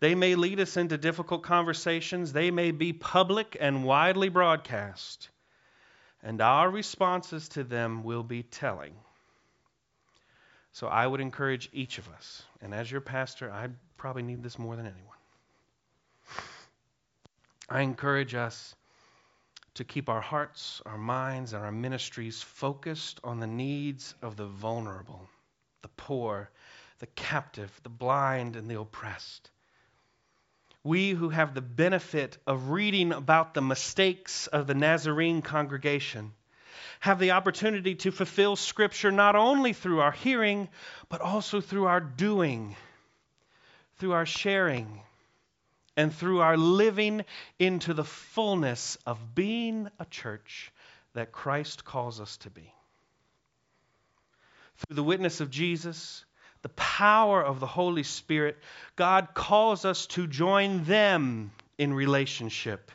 They 0.00 0.14
may 0.14 0.34
lead 0.34 0.60
us 0.60 0.76
into 0.76 0.98
difficult 0.98 1.42
conversations, 1.42 2.32
they 2.32 2.50
may 2.50 2.70
be 2.70 2.92
public 2.92 3.56
and 3.58 3.84
widely 3.84 4.28
broadcast, 4.28 5.30
and 6.22 6.40
our 6.42 6.70
responses 6.70 7.48
to 7.50 7.64
them 7.64 8.04
will 8.04 8.22
be 8.22 8.42
telling. 8.42 8.94
So 10.72 10.88
I 10.88 11.06
would 11.06 11.22
encourage 11.22 11.70
each 11.72 11.96
of 11.96 12.08
us, 12.10 12.42
and 12.60 12.74
as 12.74 12.90
your 12.90 13.00
pastor, 13.00 13.50
I 13.50 13.68
probably 13.96 14.22
need 14.22 14.42
this 14.42 14.58
more 14.58 14.76
than 14.76 14.86
anyone. 14.86 15.16
I 17.68 17.80
encourage 17.80 18.34
us 18.34 18.74
to 19.76 19.84
keep 19.84 20.08
our 20.08 20.20
hearts, 20.20 20.82
our 20.84 20.98
minds, 20.98 21.52
and 21.52 21.62
our 21.62 21.72
ministries 21.72 22.42
focused 22.42 23.20
on 23.22 23.40
the 23.40 23.46
needs 23.46 24.14
of 24.22 24.36
the 24.36 24.46
vulnerable, 24.46 25.28
the 25.82 25.88
poor, 25.88 26.50
the 26.98 27.06
captive, 27.06 27.70
the 27.82 27.88
blind, 27.88 28.56
and 28.56 28.70
the 28.70 28.80
oppressed. 28.80 29.50
We 30.82 31.10
who 31.10 31.28
have 31.28 31.54
the 31.54 31.62
benefit 31.62 32.38
of 32.46 32.70
reading 32.70 33.12
about 33.12 33.54
the 33.54 33.62
mistakes 33.62 34.46
of 34.46 34.66
the 34.66 34.74
Nazarene 34.74 35.42
congregation 35.42 36.32
have 37.00 37.18
the 37.18 37.32
opportunity 37.32 37.94
to 37.96 38.10
fulfill 38.10 38.56
Scripture 38.56 39.12
not 39.12 39.36
only 39.36 39.72
through 39.72 40.00
our 40.00 40.12
hearing, 40.12 40.68
but 41.08 41.20
also 41.20 41.60
through 41.60 41.86
our 41.86 42.00
doing, 42.00 42.76
through 43.98 44.12
our 44.12 44.26
sharing, 44.26 45.02
and 45.96 46.14
through 46.14 46.40
our 46.40 46.56
living 46.56 47.24
into 47.58 47.94
the 47.94 48.04
fullness 48.04 48.98
of 49.06 49.34
being 49.34 49.88
a 49.98 50.04
church 50.04 50.72
that 51.14 51.32
Christ 51.32 51.84
calls 51.84 52.20
us 52.20 52.36
to 52.38 52.50
be. 52.50 52.72
Through 54.76 54.96
the 54.96 55.02
witness 55.02 55.40
of 55.40 55.50
Jesus, 55.50 56.24
the 56.62 56.68
power 56.70 57.42
of 57.42 57.60
the 57.60 57.66
Holy 57.66 58.02
Spirit, 58.02 58.58
God 58.96 59.28
calls 59.32 59.84
us 59.84 60.06
to 60.08 60.26
join 60.26 60.84
them 60.84 61.52
in 61.78 61.94
relationship 61.94 62.90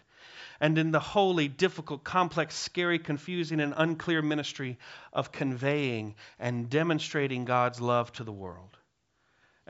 and 0.60 0.78
in 0.78 0.92
the 0.92 1.00
holy, 1.00 1.48
difficult, 1.48 2.04
complex, 2.04 2.56
scary, 2.56 3.00
confusing, 3.00 3.60
and 3.60 3.74
unclear 3.76 4.22
ministry 4.22 4.78
of 5.12 5.32
conveying 5.32 6.14
and 6.40 6.70
demonstrating 6.70 7.46
God's 7.46 7.82
love 7.82 8.12
to 8.14 8.24
the 8.24 8.32
world. 8.32 8.78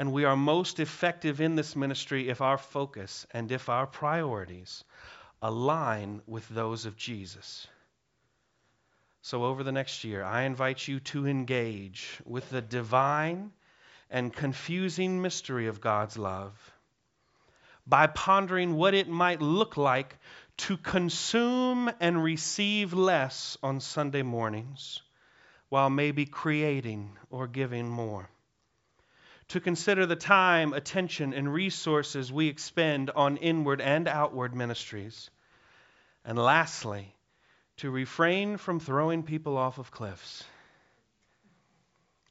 And 0.02 0.12
we 0.12 0.26
are 0.26 0.36
most 0.36 0.80
effective 0.80 1.42
in 1.42 1.56
this 1.56 1.76
ministry 1.76 2.28
if 2.28 2.42
our 2.42 2.58
focus 2.58 3.28
and 3.30 3.52
if 3.52 3.70
our 3.70 3.86
priorities 3.86 4.84
align 5.44 6.24
with 6.26 6.50
those 6.50 6.88
of 6.88 6.98
Jesus. 6.98 7.68
So, 9.22 9.46
over 9.46 9.62
the 9.62 9.72
next 9.72 10.04
year, 10.04 10.24
I 10.24 10.42
invite 10.46 10.88
you 10.88 11.02
to 11.02 11.28
engage 11.28 12.20
with 12.26 12.50
the 12.50 12.64
divine 12.64 13.52
and 14.10 14.34
confusing 14.34 15.22
mystery 15.22 15.68
of 15.68 15.82
God's 15.82 16.18
love 16.18 16.52
by 17.86 18.08
pondering 18.08 18.74
what 18.74 18.96
it 18.96 19.08
might 19.08 19.40
look 19.40 19.78
like 19.78 20.18
to 20.66 20.78
consume 20.78 21.92
and 22.00 22.24
receive 22.24 22.92
less 22.92 23.56
on 23.62 23.80
Sunday 23.80 24.24
mornings 24.24 25.04
while 25.70 25.92
maybe 25.92 26.26
creating 26.26 27.16
or 27.30 27.46
giving 27.46 27.88
more. 27.88 28.28
To 29.52 29.60
consider 29.60 30.06
the 30.06 30.16
time, 30.16 30.72
attention, 30.72 31.34
and 31.34 31.54
resources 31.54 32.32
we 32.32 32.48
expend 32.48 33.10
on 33.10 33.36
inward 33.36 33.82
and 33.82 34.08
outward 34.08 34.56
ministries. 34.56 35.30
And 36.24 36.40
lastly, 36.40 37.14
to 37.78 37.92
refrain 37.92 38.56
from 38.56 38.80
throwing 38.80 39.24
people 39.24 39.58
off 39.58 39.78
of 39.78 39.92
cliffs, 39.92 40.46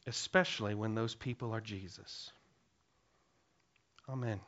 especially 0.06 0.74
when 0.74 0.94
those 0.94 1.14
people 1.14 1.52
are 1.52 1.61
Jesus. 1.61 2.33
Amen. 4.09 4.40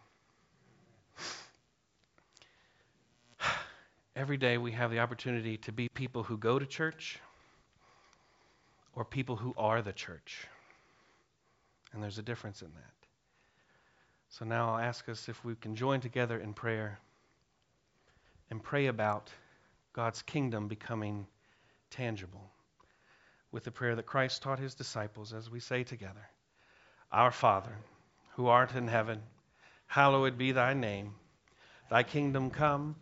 Every 4.16 4.38
day 4.38 4.56
we 4.56 4.72
have 4.72 4.90
the 4.90 5.00
opportunity 5.00 5.58
to 5.58 5.72
be 5.72 5.90
people 5.90 6.22
who 6.22 6.38
go 6.38 6.58
to 6.58 6.64
church 6.64 7.18
or 8.94 9.04
people 9.04 9.36
who 9.36 9.52
are 9.58 9.82
the 9.82 9.92
church. 9.92 10.46
And 11.92 12.02
there's 12.02 12.18
a 12.18 12.22
difference 12.22 12.62
in 12.62 12.72
that. 12.72 13.02
So 14.30 14.44
now 14.44 14.70
I'll 14.70 14.80
ask 14.80 15.08
us 15.08 15.28
if 15.28 15.44
we 15.44 15.54
can 15.54 15.76
join 15.76 16.00
together 16.00 16.38
in 16.38 16.54
prayer 16.54 16.98
and 18.50 18.62
pray 18.62 18.86
about 18.86 19.30
God's 19.92 20.22
kingdom 20.22 20.68
becoming 20.68 21.26
tangible 21.90 22.50
with 23.50 23.64
the 23.64 23.70
prayer 23.70 23.94
that 23.94 24.06
Christ 24.06 24.42
taught 24.42 24.58
his 24.58 24.74
disciples 24.74 25.34
as 25.34 25.50
we 25.50 25.60
say 25.60 25.84
together 25.84 26.26
Our 27.12 27.30
Father, 27.30 27.76
who 28.36 28.46
art 28.46 28.74
in 28.74 28.88
heaven, 28.88 29.20
hallowed 29.86 30.38
be 30.38 30.52
thy 30.52 30.72
name. 30.72 31.14
Thy 31.90 32.02
kingdom 32.02 32.50
come, 32.50 32.96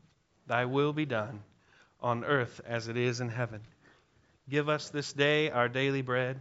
thy 0.49 0.65
will 0.65 0.93
be 0.93 1.07
done, 1.07 1.45
on 2.01 2.25
earth 2.25 2.61
as 2.67 2.89
it 2.89 2.97
is 2.97 3.21
in 3.21 3.29
heaven. 3.29 3.61
Give 4.49 4.69
us 4.69 4.91
this 4.91 5.13
day 5.13 5.49
our 5.49 5.69
daily 5.69 6.03
bread, 6.03 6.41